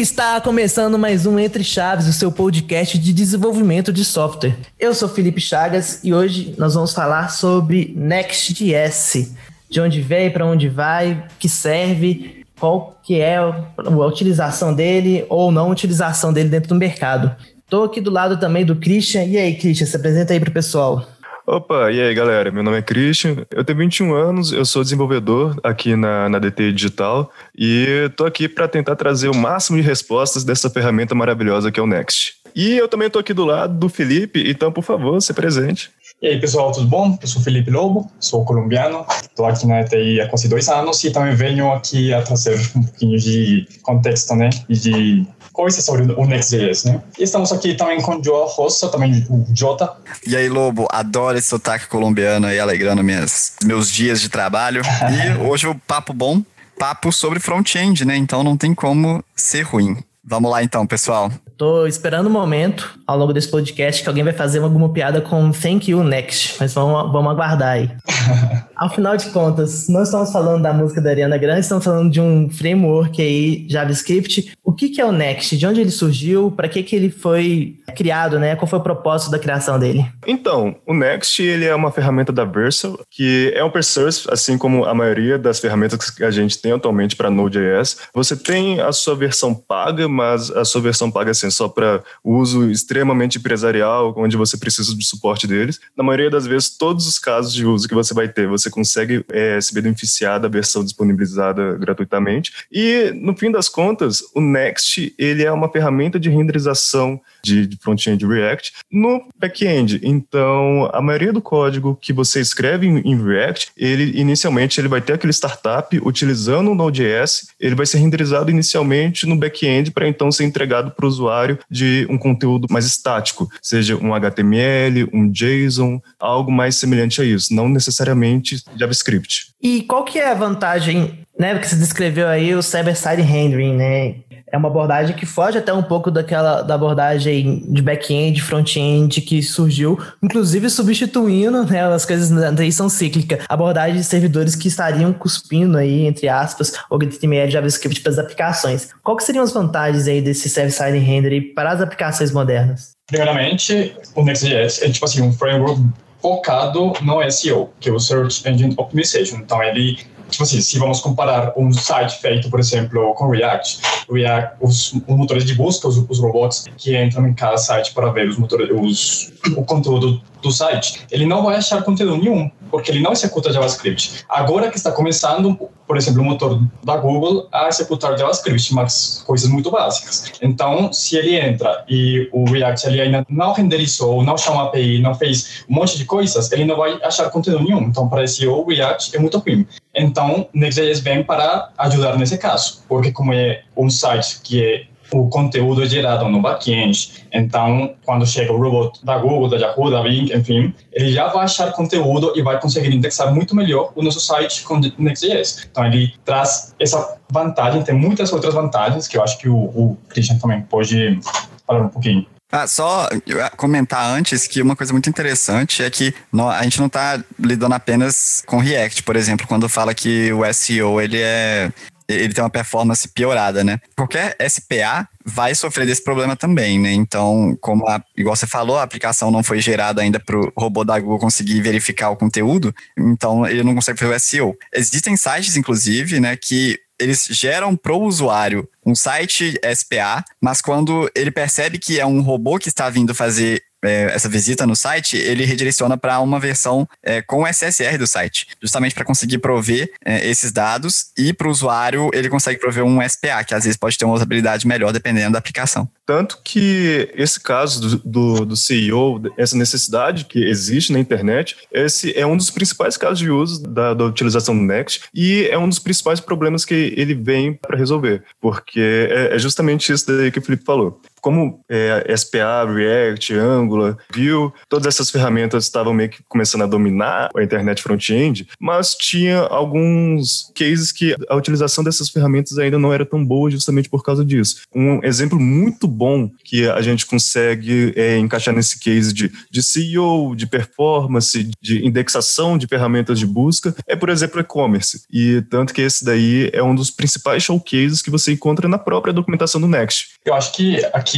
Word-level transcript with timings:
Está 0.00 0.40
começando 0.40 0.98
mais 0.98 1.26
um 1.26 1.38
Entre 1.38 1.62
Chaves, 1.62 2.06
o 2.06 2.12
seu 2.14 2.32
podcast 2.32 2.98
de 2.98 3.12
desenvolvimento 3.12 3.92
de 3.92 4.02
software. 4.02 4.56
Eu 4.78 4.94
sou 4.94 5.10
Felipe 5.10 5.42
Chagas 5.42 6.00
e 6.02 6.14
hoje 6.14 6.54
nós 6.56 6.72
vamos 6.72 6.94
falar 6.94 7.28
sobre 7.28 7.92
Next.js. 7.94 9.34
De 9.68 9.78
onde 9.78 10.00
veio, 10.00 10.32
para 10.32 10.46
onde 10.46 10.70
vai, 10.70 11.26
que 11.38 11.50
serve, 11.50 12.46
qual 12.58 12.98
que 13.02 13.20
é 13.20 13.36
a 13.36 14.06
utilização 14.06 14.74
dele 14.74 15.26
ou 15.28 15.52
não 15.52 15.68
utilização 15.68 16.32
dele 16.32 16.48
dentro 16.48 16.70
do 16.70 16.76
mercado. 16.76 17.36
Estou 17.62 17.84
aqui 17.84 18.00
do 18.00 18.10
lado 18.10 18.38
também 18.40 18.64
do 18.64 18.76
Christian. 18.76 19.24
E 19.24 19.36
aí, 19.36 19.54
Christian, 19.54 19.86
se 19.86 19.96
apresenta 19.96 20.32
aí 20.32 20.40
para 20.40 20.48
o 20.48 20.52
pessoal. 20.52 21.06
Opa, 21.52 21.90
e 21.90 22.00
aí 22.00 22.14
galera, 22.14 22.52
meu 22.52 22.62
nome 22.62 22.78
é 22.78 22.82
Christian, 22.82 23.44
eu 23.50 23.64
tenho 23.64 23.76
21 23.76 24.14
anos, 24.14 24.52
eu 24.52 24.64
sou 24.64 24.84
desenvolvedor 24.84 25.58
aqui 25.64 25.96
na, 25.96 26.28
na 26.28 26.38
DT 26.38 26.70
Digital 26.70 27.28
e 27.58 28.08
tô 28.16 28.24
aqui 28.24 28.48
para 28.48 28.68
tentar 28.68 28.94
trazer 28.94 29.28
o 29.28 29.34
máximo 29.34 29.76
de 29.76 29.82
respostas 29.82 30.44
dessa 30.44 30.70
ferramenta 30.70 31.12
maravilhosa 31.12 31.72
que 31.72 31.80
é 31.80 31.82
o 31.82 31.88
Next. 31.88 32.34
E 32.54 32.76
eu 32.76 32.86
também 32.86 33.10
tô 33.10 33.18
aqui 33.18 33.34
do 33.34 33.44
lado 33.44 33.76
do 33.76 33.88
Felipe, 33.88 34.48
então 34.48 34.70
por 34.70 34.84
favor, 34.84 35.20
se 35.20 35.34
presente. 35.34 35.90
E 36.22 36.28
aí 36.28 36.40
pessoal, 36.40 36.70
tudo 36.70 36.86
bom? 36.86 37.18
Eu 37.20 37.26
sou 37.26 37.42
Felipe 37.42 37.68
Lobo, 37.68 38.08
sou 38.20 38.44
colombiano, 38.44 39.04
estou 39.20 39.44
aqui 39.44 39.66
na 39.66 39.80
ETI 39.80 40.20
há 40.20 40.28
quase 40.28 40.48
dois 40.48 40.68
anos 40.68 41.02
e 41.02 41.10
também 41.10 41.34
venho 41.34 41.72
aqui 41.72 42.14
a 42.14 42.22
trazer 42.22 42.60
um 42.76 42.82
pouquinho 42.84 43.18
de 43.18 43.66
contexto, 43.82 44.36
né, 44.36 44.50
e 44.68 44.74
de 44.74 45.26
coisas 45.52 45.84
sobre 45.84 46.12
o 46.12 46.24
Next.js, 46.24 46.84
né? 46.84 47.02
E 47.18 47.22
estamos 47.22 47.52
aqui 47.52 47.74
também 47.74 48.00
com 48.00 48.16
o 48.16 48.24
João 48.24 48.46
Rossa, 48.46 48.88
também 48.88 49.26
o 49.28 49.46
Jota. 49.54 49.92
E 50.26 50.36
aí, 50.36 50.48
Lobo, 50.48 50.86
adoro 50.90 51.38
esse 51.38 51.48
sotaque 51.48 51.86
colombiano 51.86 52.46
aí, 52.46 52.58
alegrando 52.58 53.02
minhas, 53.02 53.54
meus 53.64 53.90
dias 53.90 54.20
de 54.20 54.28
trabalho. 54.28 54.82
e 54.82 55.38
hoje 55.46 55.66
o 55.66 55.74
papo 55.74 56.12
bom, 56.12 56.42
papo 56.78 57.12
sobre 57.12 57.40
front-end, 57.40 58.04
né? 58.04 58.16
Então 58.16 58.42
não 58.42 58.56
tem 58.56 58.74
como 58.74 59.22
ser 59.36 59.62
ruim. 59.62 60.02
Vamos 60.24 60.50
lá 60.50 60.62
então, 60.62 60.86
pessoal. 60.86 61.30
Tô 61.56 61.86
esperando 61.86 62.26
o 62.26 62.28
um 62.28 62.32
momento, 62.32 62.98
ao 63.06 63.18
longo 63.18 63.32
desse 63.32 63.48
podcast, 63.48 64.02
que 64.02 64.08
alguém 64.08 64.24
vai 64.24 64.32
fazer 64.32 64.60
alguma 64.60 64.88
piada 64.90 65.20
com 65.20 65.50
Thank 65.50 65.90
You 65.90 66.02
Next, 66.04 66.56
mas 66.58 66.72
vamos, 66.72 67.12
vamos 67.12 67.30
aguardar 67.32 67.72
aí. 67.72 67.90
ao 68.76 68.88
final 68.88 69.16
de 69.16 69.28
contas, 69.30 69.88
não 69.88 70.02
estamos 70.02 70.32
falando 70.32 70.62
da 70.62 70.72
música 70.72 71.00
da 71.00 71.10
Ariana 71.10 71.36
Grande, 71.36 71.60
estamos 71.60 71.84
falando 71.84 72.10
de 72.10 72.20
um 72.20 72.48
framework 72.48 73.20
aí, 73.20 73.66
JavaScript. 73.68 74.54
O 74.64 74.72
que, 74.72 74.88
que 74.88 75.00
é 75.00 75.04
o 75.04 75.12
Next? 75.12 75.56
De 75.56 75.66
onde 75.66 75.80
ele 75.80 75.90
surgiu? 75.90 76.50
Para 76.50 76.68
que, 76.68 76.82
que 76.82 76.96
ele 76.96 77.10
foi 77.10 77.76
criado, 77.94 78.38
né? 78.38 78.56
Qual 78.56 78.66
foi 78.66 78.78
o 78.78 78.82
propósito 78.82 79.30
da 79.30 79.38
criação 79.38 79.78
dele? 79.78 80.06
Então, 80.26 80.76
o 80.86 80.94
Next 80.94 81.42
ele 81.42 81.66
é 81.66 81.74
uma 81.74 81.90
ferramenta 81.90 82.32
da 82.32 82.44
Vercel, 82.44 82.98
que 83.10 83.52
é 83.54 83.62
open 83.62 83.82
source, 83.82 84.26
assim 84.30 84.56
como 84.56 84.84
a 84.84 84.94
maioria 84.94 85.38
das 85.38 85.58
ferramentas 85.60 86.08
que 86.08 86.24
a 86.24 86.30
gente 86.30 86.58
tem 86.58 86.72
atualmente 86.72 87.16
para 87.16 87.30
Node.js. 87.30 87.98
Você 88.14 88.36
tem 88.36 88.80
a 88.80 88.92
sua 88.92 89.14
versão 89.14 89.54
paga, 89.54 90.08
mas 90.10 90.50
a 90.50 90.64
sua 90.64 90.80
versão 90.80 91.10
paga 91.10 91.30
assim, 91.30 91.50
só 91.50 91.68
para 91.68 92.02
uso 92.24 92.70
extremamente 92.70 93.38
empresarial, 93.38 94.14
onde 94.16 94.36
você 94.36 94.56
precisa 94.56 94.94
de 94.94 95.04
suporte 95.04 95.46
deles. 95.46 95.80
Na 95.96 96.04
maioria 96.04 96.30
das 96.30 96.46
vezes, 96.46 96.70
todos 96.70 97.06
os 97.06 97.18
casos 97.18 97.54
de 97.54 97.64
uso 97.64 97.88
que 97.88 97.94
você 97.94 98.12
vai 98.12 98.28
ter, 98.28 98.46
você 98.46 98.70
consegue 98.70 99.24
é, 99.30 99.60
se 99.60 99.72
beneficiar 99.72 100.40
da 100.40 100.48
versão 100.48 100.84
disponibilizada 100.84 101.76
gratuitamente. 101.78 102.52
E, 102.70 103.12
no 103.14 103.36
fim 103.36 103.50
das 103.50 103.68
contas, 103.68 104.22
o 104.34 104.40
Next 104.40 105.14
ele 105.18 105.44
é 105.44 105.52
uma 105.52 105.70
ferramenta 105.70 106.18
de 106.18 106.28
renderização 106.28 107.20
de, 107.42 107.66
de 107.66 107.76
front-end 107.76 108.26
React 108.26 108.72
no 108.90 109.22
back-end. 109.38 110.00
Então, 110.02 110.90
a 110.92 111.00
maioria 111.00 111.32
do 111.32 111.40
código 111.40 111.96
que 112.00 112.12
você 112.12 112.40
escreve 112.40 112.86
em, 112.86 112.98
em, 112.98 113.22
React, 113.22 113.72
ele 113.76 114.18
inicialmente 114.18 114.80
ele 114.80 114.88
vai 114.88 115.00
ter 115.00 115.14
aquele 115.14 115.32
startup 115.32 115.98
utilizando 116.02 116.70
o 116.70 116.74
Node.js, 116.74 117.48
ele 117.58 117.74
vai 117.74 117.86
ser 117.86 117.98
renderizado 117.98 118.50
inicialmente 118.50 119.26
no 119.26 119.36
back-end 119.36 119.90
para 120.00 120.08
então 120.08 120.32
ser 120.32 120.44
entregado 120.44 120.92
para 120.92 121.04
o 121.04 121.08
usuário 121.08 121.58
de 121.70 122.06
um 122.08 122.16
conteúdo 122.16 122.66
mais 122.70 122.86
estático, 122.86 123.50
seja 123.60 123.98
um 123.98 124.14
HTML, 124.14 125.06
um 125.12 125.30
JSON, 125.30 126.00
algo 126.18 126.50
mais 126.50 126.76
semelhante 126.76 127.20
a 127.20 127.24
isso, 127.24 127.54
não 127.54 127.68
necessariamente 127.68 128.64
JavaScript. 128.74 129.52
E 129.60 129.82
qual 129.82 130.02
que 130.02 130.18
é 130.18 130.30
a 130.30 130.34
vantagem, 130.34 131.19
né, 131.40 131.58
que 131.58 131.66
você 131.66 131.76
descreveu 131.76 132.28
aí 132.28 132.54
o 132.54 132.62
server-side 132.62 133.22
rendering, 133.22 133.74
né? 133.74 134.14
é 134.52 134.56
uma 134.56 134.68
abordagem 134.68 135.14
que 135.14 135.24
foge 135.24 135.58
até 135.58 135.72
um 135.72 135.82
pouco 135.82 136.10
daquela 136.10 136.62
da 136.62 136.74
abordagem 136.74 137.64
de 137.68 137.80
back-end, 137.80 138.42
front-end 138.42 139.20
que 139.20 139.42
surgiu, 139.42 139.98
inclusive 140.22 140.68
substituindo, 140.68 141.64
né, 141.64 141.86
as 141.86 142.04
coisas 142.04 142.30
daí 142.52 142.72
são 142.72 142.88
cíclicas, 142.88 143.44
abordagem 143.48 143.96
de 143.96 144.04
servidores 144.04 144.56
que 144.56 144.68
estariam 144.68 145.12
cuspindo 145.12 145.78
aí, 145.78 146.04
entre 146.04 146.28
aspas, 146.28 146.72
o 146.90 146.96
HTML 146.96 147.50
JavaScript 147.50 148.00
para 148.00 148.12
as 148.12 148.18
aplicações. 148.18 148.88
Qual 149.02 149.16
que 149.16 149.22
seriam 149.22 149.44
as 149.44 149.52
vantagens 149.52 150.08
aí 150.08 150.20
desse 150.20 150.48
server-side 150.48 150.98
render 150.98 151.52
para 151.54 151.70
as 151.70 151.80
aplicações 151.80 152.32
modernas? 152.32 152.90
Primeiramente, 153.06 153.94
o 154.14 154.24
Next.js 154.24 154.82
é 154.82 154.90
tipo 154.90 155.04
assim, 155.04 155.22
um 155.22 155.32
framework 155.32 155.80
focado 156.20 156.92
no 157.02 157.30
SEO, 157.30 157.70
que 157.78 157.88
é 157.88 157.92
o 157.92 157.98
Search 157.98 158.46
Engine 158.48 158.74
Optimization. 158.76 159.36
Então, 159.36 159.62
ele 159.62 159.98
tipo 160.30 160.44
assim, 160.44 160.60
se 160.60 160.78
vamos 160.78 161.00
comparar 161.00 161.52
um 161.56 161.72
site 161.72 162.20
feito, 162.20 162.48
por 162.48 162.60
exemplo, 162.60 163.12
com 163.14 163.28
React, 163.28 163.80
React 164.10 164.56
os, 164.60 164.92
os 164.92 165.16
motores 165.16 165.44
de 165.44 165.54
busca, 165.54 165.88
os, 165.88 165.96
os 166.08 166.18
robôs 166.18 166.64
que 166.76 166.96
entram 166.96 167.26
em 167.26 167.34
cada 167.34 167.56
site 167.56 167.92
para 167.92 168.10
ver 168.10 168.28
os 168.28 168.38
motores, 168.38 168.68
os, 168.72 169.32
o 169.56 169.64
conteúdo 169.64 170.22
do 170.42 170.50
site, 170.50 171.02
ele 171.10 171.26
não 171.26 171.44
vai 171.44 171.56
achar 171.56 171.82
conteúdo 171.82 172.16
nenhum, 172.16 172.50
porque 172.70 172.90
ele 172.90 173.00
não 173.00 173.12
executa 173.12 173.52
JavaScript. 173.52 174.24
Agora 174.28 174.70
que 174.70 174.76
está 174.76 174.92
começando, 174.92 175.56
por 175.86 175.96
exemplo, 175.96 176.22
o 176.22 176.24
motor 176.24 176.60
da 176.84 176.96
Google 176.96 177.48
a 177.52 177.68
executar 177.68 178.16
JavaScript, 178.16 178.74
mas 178.74 179.22
coisas 179.26 179.48
muito 179.48 179.70
básicas. 179.70 180.32
Então, 180.40 180.92
se 180.92 181.16
ele 181.16 181.36
entra 181.36 181.84
e 181.88 182.28
o 182.32 182.44
React 182.44 182.86
ele 182.86 183.00
ainda 183.00 183.26
não 183.28 183.52
renderizou, 183.52 184.22
não 184.22 184.36
chama 184.36 184.64
API, 184.64 185.00
não 185.00 185.14
fez 185.14 185.64
um 185.68 185.74
monte 185.74 185.98
de 185.98 186.04
coisas, 186.04 186.50
ele 186.52 186.64
não 186.64 186.76
vai 186.76 186.98
achar 187.02 187.30
conteúdo 187.30 187.64
nenhum. 187.64 187.82
Então, 187.82 188.08
para 188.08 188.24
esse 188.24 188.46
o 188.46 188.64
React 188.64 189.16
é 189.16 189.18
muito 189.18 189.38
ruim. 189.38 189.66
Então, 189.94 190.48
Next.js 190.54 191.00
vem 191.00 191.22
para 191.22 191.70
ajudar 191.78 192.16
nesse 192.16 192.38
caso, 192.38 192.82
porque 192.88 193.10
como 193.12 193.32
é 193.32 193.62
um 193.76 193.90
site 193.90 194.40
que 194.42 194.64
é 194.64 194.90
o 195.12 195.28
conteúdo 195.28 195.82
é 195.82 195.86
gerado 195.86 196.28
no 196.28 196.40
back-end. 196.40 197.24
Então, 197.32 197.94
quando 198.04 198.26
chega 198.26 198.52
o 198.52 198.58
robot 198.58 199.04
da 199.04 199.18
Google, 199.18 199.48
da 199.48 199.56
Yahoo, 199.56 199.90
da 199.90 200.02
Bing, 200.02 200.32
enfim, 200.32 200.74
ele 200.92 201.12
já 201.12 201.28
vai 201.28 201.44
achar 201.44 201.72
conteúdo 201.72 202.32
e 202.36 202.42
vai 202.42 202.60
conseguir 202.60 202.94
indexar 202.94 203.34
muito 203.34 203.54
melhor 203.54 203.92
o 203.94 204.02
nosso 204.02 204.20
site 204.20 204.62
com 204.62 204.80
Next.js. 204.98 205.68
Então, 205.70 205.86
ele 205.86 206.14
traz 206.24 206.74
essa 206.80 207.16
vantagem, 207.30 207.82
tem 207.82 207.94
muitas 207.94 208.32
outras 208.32 208.54
vantagens 208.54 209.06
que 209.06 209.16
eu 209.16 209.22
acho 209.22 209.38
que 209.38 209.48
o, 209.48 209.56
o 209.56 209.98
Christian 210.08 210.38
também 210.38 210.62
pode 210.62 211.18
falar 211.66 211.82
um 211.82 211.88
pouquinho. 211.88 212.26
Ah, 212.52 212.66
só 212.66 213.08
comentar 213.56 214.04
antes 214.10 214.48
que 214.48 214.60
uma 214.60 214.74
coisa 214.74 214.92
muito 214.92 215.08
interessante 215.08 215.84
é 215.84 215.90
que 215.90 216.12
a 216.34 216.62
gente 216.64 216.80
não 216.80 216.88
está 216.88 217.22
lidando 217.38 217.74
apenas 217.76 218.42
com 218.44 218.58
React, 218.58 219.04
por 219.04 219.14
exemplo, 219.14 219.46
quando 219.46 219.68
fala 219.68 219.94
que 219.94 220.32
o 220.32 220.42
SEO 220.52 221.00
ele 221.00 221.20
é 221.20 221.70
ele 222.14 222.34
tem 222.34 222.42
uma 222.42 222.50
performance 222.50 223.08
piorada, 223.08 223.62
né? 223.64 223.78
Qualquer 223.96 224.36
SPA 224.48 225.08
vai 225.24 225.54
sofrer 225.54 225.86
desse 225.86 226.02
problema 226.02 226.36
também, 226.36 226.78
né? 226.78 226.92
Então, 226.92 227.56
como 227.60 227.86
a, 227.88 228.02
igual 228.16 228.34
você 228.34 228.46
falou, 228.46 228.78
a 228.78 228.82
aplicação 228.82 229.30
não 229.30 229.42
foi 229.42 229.60
gerada 229.60 230.02
ainda 230.02 230.18
para 230.18 230.38
o 230.38 230.52
robô 230.56 230.84
da 230.84 230.98
Google 230.98 231.18
conseguir 231.18 231.60
verificar 231.60 232.10
o 232.10 232.16
conteúdo, 232.16 232.74
então 232.98 233.46
ele 233.46 233.62
não 233.62 233.74
consegue 233.74 233.98
fazer 233.98 234.14
o 234.14 234.20
SEO. 234.20 234.56
Existem 234.74 235.16
sites, 235.16 235.56
inclusive, 235.56 236.20
né, 236.20 236.36
que 236.36 236.78
eles 237.00 237.26
geram 237.30 237.74
para 237.74 237.94
o 237.94 238.02
usuário 238.02 238.68
um 238.84 238.94
site 238.94 239.58
SPA, 239.74 240.22
mas 240.40 240.60
quando 240.60 241.10
ele 241.14 241.30
percebe 241.30 241.78
que 241.78 241.98
é 241.98 242.04
um 242.04 242.20
robô 242.20 242.58
que 242.58 242.68
está 242.68 242.90
vindo 242.90 243.14
fazer 243.14 243.62
é, 243.84 244.10
essa 244.14 244.28
visita 244.28 244.66
no 244.66 244.76
site, 244.76 245.16
ele 245.16 245.44
redireciona 245.44 245.96
para 245.96 246.20
uma 246.20 246.38
versão 246.38 246.88
é, 247.02 247.22
com 247.22 247.46
SSR 247.46 247.98
do 247.98 248.06
site, 248.06 248.46
justamente 248.60 248.94
para 248.94 249.04
conseguir 249.04 249.38
prover 249.38 249.92
é, 250.04 250.28
esses 250.28 250.52
dados 250.52 251.06
e 251.16 251.32
para 251.32 251.48
o 251.48 251.50
usuário 251.50 252.10
ele 252.12 252.28
consegue 252.28 252.60
prover 252.60 252.84
um 252.84 253.00
SPA, 253.08 253.44
que 253.44 253.54
às 253.54 253.64
vezes 253.64 253.76
pode 253.76 253.96
ter 253.96 254.04
uma 254.04 254.14
usabilidade 254.14 254.66
melhor 254.66 254.92
dependendo 254.92 255.32
da 255.32 255.38
aplicação. 255.38 255.88
Tanto 256.06 256.40
que 256.44 257.08
esse 257.14 257.38
caso 257.40 257.80
do, 257.80 257.98
do, 258.04 258.46
do 258.46 258.56
CEO, 258.56 259.22
essa 259.36 259.56
necessidade 259.56 260.24
que 260.24 260.44
existe 260.44 260.92
na 260.92 260.98
internet, 260.98 261.56
esse 261.72 262.16
é 262.18 262.26
um 262.26 262.36
dos 262.36 262.50
principais 262.50 262.96
casos 262.96 263.18
de 263.18 263.30
uso 263.30 263.62
da, 263.62 263.94
da 263.94 264.04
utilização 264.04 264.56
do 264.56 264.62
Next 264.62 265.02
e 265.14 265.46
é 265.50 265.56
um 265.56 265.68
dos 265.68 265.78
principais 265.78 266.20
problemas 266.20 266.64
que 266.64 266.94
ele 266.96 267.14
vem 267.14 267.52
para 267.52 267.76
resolver, 267.76 268.22
porque 268.40 268.80
é, 268.80 269.36
é 269.36 269.38
justamente 269.38 269.92
isso 269.92 270.06
daí 270.06 270.30
que 270.30 270.38
o 270.38 270.42
Felipe 270.42 270.64
falou. 270.64 271.00
Como 271.20 271.60
é, 271.68 272.14
SPA, 272.16 272.64
React, 272.64 273.34
Angular, 273.34 273.96
Vue, 274.14 274.52
todas 274.68 274.86
essas 274.86 275.10
ferramentas 275.10 275.64
estavam 275.64 275.92
meio 275.92 276.10
que 276.10 276.22
começando 276.28 276.62
a 276.62 276.66
dominar 276.66 277.30
a 277.36 277.42
internet 277.42 277.82
front-end, 277.82 278.48
mas 278.58 278.94
tinha 278.94 279.40
alguns 279.40 280.52
cases 280.54 280.92
que 280.92 281.14
a 281.28 281.36
utilização 281.36 281.84
dessas 281.84 282.08
ferramentas 282.08 282.58
ainda 282.58 282.78
não 282.78 282.92
era 282.92 283.04
tão 283.04 283.24
boa 283.24 283.50
justamente 283.50 283.88
por 283.88 284.02
causa 284.02 284.24
disso. 284.24 284.62
Um 284.74 285.00
exemplo 285.04 285.38
muito 285.38 285.86
bom 285.86 286.30
que 286.44 286.68
a 286.68 286.80
gente 286.80 287.06
consegue 287.06 287.92
é, 287.96 288.18
encaixar 288.18 288.54
nesse 288.54 288.78
case 288.78 289.12
de, 289.12 289.30
de 289.50 289.62
CEO, 289.62 290.34
de 290.34 290.46
performance, 290.46 291.50
de 291.60 291.86
indexação 291.86 292.56
de 292.56 292.66
ferramentas 292.66 293.18
de 293.18 293.26
busca, 293.26 293.74
é, 293.86 293.96
por 293.96 294.08
exemplo, 294.08 294.40
e-commerce. 294.40 295.02
E 295.10 295.42
tanto 295.50 295.74
que 295.74 295.82
esse 295.82 296.04
daí 296.04 296.50
é 296.52 296.62
um 296.62 296.74
dos 296.74 296.90
principais 296.90 297.42
showcases 297.42 298.02
que 298.02 298.10
você 298.10 298.32
encontra 298.32 298.68
na 298.68 298.78
própria 298.78 299.12
documentação 299.12 299.60
do 299.60 299.66
Next. 299.66 300.10
Eu 300.24 300.34
acho 300.34 300.52
que 300.52 300.84
aqui 300.92 301.09